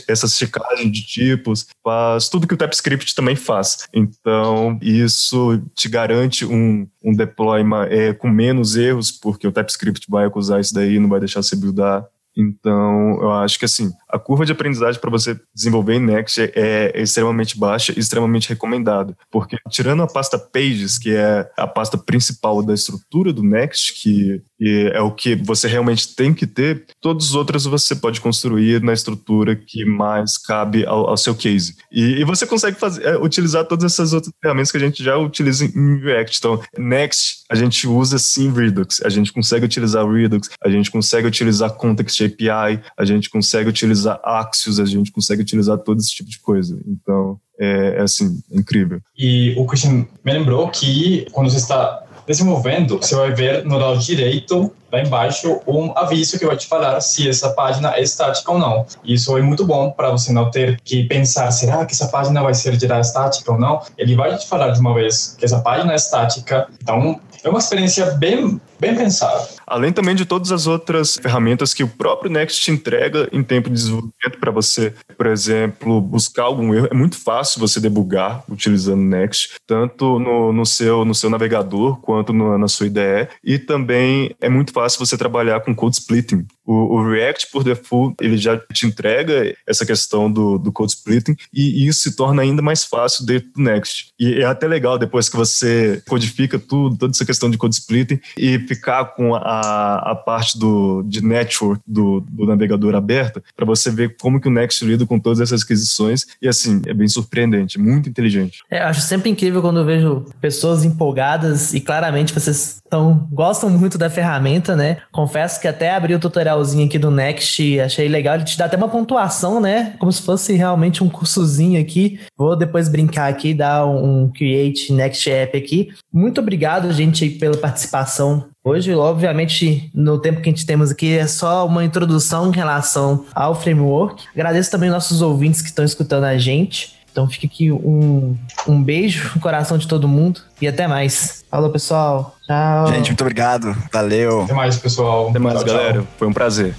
essa 0.07 0.27
checagem 0.27 0.89
de 0.89 1.05
tipos, 1.05 1.67
faz 1.83 2.29
tudo 2.29 2.47
que 2.47 2.53
o 2.53 2.57
TypeScript 2.57 3.13
também 3.13 3.35
faz. 3.35 3.79
Então, 3.93 4.79
isso 4.81 5.61
te 5.75 5.89
garante 5.89 6.45
um, 6.45 6.87
um 7.03 7.13
deployment 7.13 7.87
é, 7.89 8.13
com 8.13 8.29
menos 8.29 8.75
erros, 8.75 9.11
porque 9.11 9.47
o 9.47 9.51
TypeScript 9.51 10.07
vai 10.09 10.25
acusar 10.25 10.61
isso 10.61 10.73
daí, 10.73 10.99
não 10.99 11.09
vai 11.09 11.19
deixar 11.19 11.43
você 11.43 11.55
buildar. 11.55 12.05
Então, 12.35 13.19
eu 13.21 13.31
acho 13.31 13.59
que 13.59 13.65
assim, 13.65 13.91
a 14.09 14.17
curva 14.17 14.45
de 14.45 14.51
aprendizagem 14.51 14.99
para 14.99 15.11
você 15.11 15.39
desenvolver 15.53 15.95
em 15.95 15.99
Next 15.99 16.41
é, 16.41 16.51
é, 16.55 17.01
extremamente 17.01 17.57
baixa 17.57 17.93
e 17.95 17.99
extremamente 17.99 18.49
recomendada, 18.49 19.15
porque 19.31 19.57
tirando 19.69 20.03
a 20.03 20.07
pasta 20.07 20.37
Pages, 20.37 20.97
que 20.97 21.15
é 21.15 21.49
a 21.57 21.67
pasta 21.67 21.97
principal 21.97 22.63
da 22.63 22.73
estrutura 22.73 23.31
do 23.31 23.43
Next, 23.43 24.01
que, 24.01 24.41
que 24.63 24.91
é 24.93 25.01
o 25.01 25.11
que 25.11 25.35
você 25.35 25.67
realmente 25.67 26.15
tem 26.15 26.33
que 26.33 26.47
ter, 26.47 26.85
todos 27.01 27.29
os 27.29 27.35
outros 27.35 27.65
você 27.65 27.93
pode 27.93 28.21
construir 28.21 28.81
na 28.81 28.93
estrutura 28.93 29.57
que 29.57 29.83
mais 29.83 30.37
cabe 30.37 30.85
ao, 30.85 31.09
ao 31.09 31.17
seu 31.17 31.35
case. 31.35 31.75
E, 31.91 32.21
e, 32.21 32.23
você 32.23 32.47
consegue 32.47 32.79
fazer, 32.79 33.03
é, 33.03 33.17
utilizar 33.17 33.65
todas 33.65 33.83
essas 33.83 34.13
outras 34.13 34.33
ferramentas 34.41 34.71
que 34.71 34.77
a 34.77 34.79
gente 34.79 35.03
já 35.03 35.17
utiliza 35.17 35.65
em 35.65 35.99
React. 35.99 36.37
Então, 36.37 36.61
Next 36.77 37.43
a 37.49 37.55
gente 37.55 37.85
usa 37.85 38.17
sim 38.17 38.53
Redux, 38.53 39.01
a 39.03 39.09
gente 39.09 39.33
consegue 39.33 39.65
utilizar 39.65 40.09
Redux, 40.09 40.49
a 40.63 40.69
gente 40.69 40.89
consegue 40.89 41.27
utilizar 41.27 41.73
Context 41.73 42.21
API, 42.21 42.81
a 42.97 43.03
gente 43.03 43.29
consegue 43.29 43.67
utilizar 43.67 44.19
Axios, 44.23 44.79
a 44.79 44.85
gente 44.85 45.11
consegue 45.11 45.41
utilizar 45.41 45.77
todo 45.77 45.99
esse 45.99 46.15
tipo 46.15 46.29
de 46.29 46.39
coisa. 46.39 46.79
Então, 46.87 47.37
é, 47.59 47.97
é 47.97 48.01
assim, 48.01 48.41
é 48.51 48.57
incrível. 48.57 49.01
E 49.17 49.53
o 49.57 49.65
Christian 49.65 50.07
me 50.23 50.33
lembrou 50.33 50.69
que 50.69 51.27
quando 51.31 51.49
você 51.49 51.57
está 51.57 52.02
desenvolvendo, 52.25 52.97
você 52.97 53.15
vai 53.15 53.31
ver 53.31 53.65
no 53.65 53.77
lado 53.77 53.99
direito, 53.99 54.71
lá 54.91 55.01
embaixo, 55.01 55.59
um 55.67 55.91
aviso 55.97 56.37
que 56.37 56.45
vai 56.45 56.55
te 56.55 56.67
falar 56.67 56.99
se 57.01 57.27
essa 57.27 57.49
página 57.49 57.95
é 57.95 58.01
estática 58.01 58.51
ou 58.51 58.59
não. 58.59 58.85
Isso 59.03 59.37
é 59.37 59.41
muito 59.41 59.65
bom 59.65 59.91
para 59.91 60.11
você 60.11 60.31
não 60.31 60.51
ter 60.51 60.79
que 60.83 61.03
pensar, 61.03 61.49
será 61.51 61.85
que 61.85 61.93
essa 61.93 62.07
página 62.07 62.41
vai 62.41 62.53
ser 62.53 62.79
já 62.79 62.99
estática 62.99 63.51
ou 63.51 63.59
não? 63.59 63.81
Ele 63.97 64.15
vai 64.15 64.37
te 64.37 64.47
falar 64.47 64.69
de 64.69 64.79
uma 64.79 64.93
vez 64.93 65.35
que 65.37 65.45
essa 65.45 65.59
página 65.59 65.93
é 65.93 65.95
estática, 65.95 66.67
então 66.81 67.19
é 67.43 67.49
uma 67.49 67.59
experiência 67.59 68.05
bem, 68.11 68.59
bem 68.83 68.95
pensada. 68.95 69.47
Além 69.65 69.93
também 69.93 70.13
de 70.13 70.25
todas 70.25 70.51
as 70.51 70.67
outras 70.67 71.15
ferramentas 71.15 71.73
que 71.73 71.83
o 71.83 71.87
próprio 71.87 72.29
Next 72.29 72.69
entrega 72.69 73.29
em 73.31 73.41
tempo 73.41 73.69
de 73.69 73.75
desenvolvimento 73.75 74.37
para 74.39 74.51
você, 74.51 74.93
por 75.17 75.25
exemplo, 75.25 76.01
buscar 76.01 76.43
algum 76.43 76.73
erro. 76.73 76.87
É 76.91 76.93
muito 76.93 77.17
fácil 77.17 77.59
você 77.59 77.79
debugar 77.79 78.43
utilizando 78.49 79.01
Next, 79.01 79.55
tanto 79.65 80.19
no, 80.19 80.51
no, 80.51 80.65
seu, 80.65 81.05
no 81.05 81.15
seu 81.15 81.29
navegador 81.29 81.99
quanto 82.01 82.33
no, 82.33 82.57
na 82.57 82.67
sua 82.67 82.87
IDE. 82.87 83.29
E 83.43 83.57
também 83.57 84.35
é 84.41 84.49
muito 84.49 84.73
fácil 84.73 84.99
você 84.99 85.17
trabalhar 85.17 85.61
com 85.61 85.73
code 85.73 85.95
splitting. 85.95 86.45
O, 86.65 86.97
o, 86.97 87.09
React, 87.09 87.47
por 87.51 87.63
default, 87.63 88.15
ele 88.21 88.37
já 88.37 88.57
te 88.57 88.85
entrega 88.85 89.53
essa 89.67 89.85
questão 89.85 90.31
do, 90.31 90.57
do 90.57 90.71
code 90.71 90.93
splitting 90.93 91.35
e 91.53 91.85
isso 91.87 92.01
se 92.01 92.15
torna 92.15 92.41
ainda 92.41 92.61
mais 92.61 92.85
fácil 92.85 93.25
dentro 93.25 93.49
do 93.53 93.61
Next. 93.61 94.07
E 94.17 94.41
é 94.41 94.45
até 94.45 94.65
legal 94.65 94.97
depois 94.97 95.27
que 95.27 95.35
você 95.35 96.01
codifica 96.07 96.57
tudo, 96.57 96.97
toda 96.97 97.11
essa 97.11 97.25
questão 97.25 97.49
de 97.49 97.57
code 97.57 97.75
splitting 97.75 98.19
e 98.37 98.59
ficar 98.73 99.05
com 99.15 99.35
a, 99.35 100.11
a 100.11 100.15
parte 100.15 100.57
do, 100.57 101.03
de 101.03 101.23
network 101.23 101.81
do, 101.85 102.21
do 102.21 102.45
navegador 102.45 102.95
aberta 102.95 103.43
para 103.55 103.65
você 103.65 103.89
ver 103.89 104.15
como 104.19 104.39
que 104.39 104.47
o 104.47 104.51
Next 104.51 104.85
lida 104.85 105.05
com 105.05 105.19
todas 105.19 105.39
essas 105.39 105.63
aquisições 105.63 106.25
e 106.41 106.47
assim, 106.47 106.81
é 106.85 106.93
bem 106.93 107.07
surpreendente, 107.07 107.79
muito 107.79 108.09
inteligente. 108.09 108.59
É, 108.69 108.79
acho 108.79 109.01
sempre 109.01 109.29
incrível 109.29 109.61
quando 109.61 109.79
eu 109.79 109.85
vejo 109.85 110.25
pessoas 110.39 110.85
empolgadas 110.85 111.73
e 111.73 111.79
claramente 111.79 112.33
vocês 112.33 112.81
tão, 112.89 113.27
gostam 113.31 113.69
muito 113.69 113.97
da 113.97 114.09
ferramenta, 114.09 114.75
né? 114.75 114.97
Confesso 115.11 115.59
que 115.59 115.67
até 115.67 115.95
abri 115.95 116.13
o 116.13 116.19
tutorial 116.19 116.53
tutorialzinho 116.53 116.85
aqui 116.85 116.99
do 116.99 117.09
Next, 117.09 117.79
achei 117.79 118.07
legal. 118.07 118.35
Ele 118.35 118.43
te 118.43 118.57
dá 118.57 118.65
até 118.65 118.77
uma 118.77 118.89
pontuação, 118.89 119.59
né? 119.59 119.95
Como 119.97 120.11
se 120.11 120.21
fosse 120.21 120.53
realmente 120.53 121.03
um 121.03 121.09
cursozinho 121.09 121.79
aqui. 121.79 122.19
Vou 122.37 122.55
depois 122.55 122.89
brincar 122.89 123.29
aqui, 123.29 123.53
dar 123.53 123.85
um 123.85 124.29
Create 124.29 124.91
Next 124.93 125.29
App 125.29 125.57
aqui. 125.57 125.89
Muito 126.13 126.39
obrigado, 126.39 126.91
gente, 126.93 127.29
pela 127.29 127.57
participação 127.57 128.45
Hoje, 128.65 128.95
obviamente, 128.95 129.91
no 129.93 130.17
tempo 130.17 130.39
que 130.39 130.47
a 130.47 130.51
gente 130.51 130.65
temos 130.65 130.89
aqui, 130.89 131.17
é 131.17 131.27
só 131.27 131.67
uma 131.67 131.83
introdução 131.83 132.47
em 132.47 132.51
relação 132.55 133.25
ao 133.35 133.53
framework. 133.53 134.23
Agradeço 134.33 134.71
também 134.71 134.89
nossos 134.89 135.21
ouvintes 135.21 135.61
que 135.61 135.67
estão 135.67 135.83
escutando 135.83 136.23
a 136.23 136.37
gente. 136.37 136.95
Então 137.11 137.27
fica 137.27 137.45
aqui 137.45 137.69
um, 137.73 138.37
um 138.65 138.81
beijo 138.81 139.31
no 139.35 139.41
coração 139.41 139.77
de 139.77 139.85
todo 139.85 140.07
mundo 140.07 140.39
e 140.61 140.67
até 140.67 140.87
mais. 140.87 141.43
Falou, 141.51 141.69
pessoal. 141.71 142.37
Tchau. 142.47 142.87
Gente, 142.87 143.07
muito 143.07 143.21
obrigado. 143.21 143.75
Valeu. 143.91 144.43
Até 144.43 144.53
mais, 144.53 144.77
pessoal. 144.77 145.29
Até 145.29 145.39
mais, 145.39 145.57
tchau, 145.57 145.65
galera. 145.65 145.93
Tchau. 145.95 146.07
Foi 146.17 146.27
um 146.29 146.33
prazer. 146.33 146.73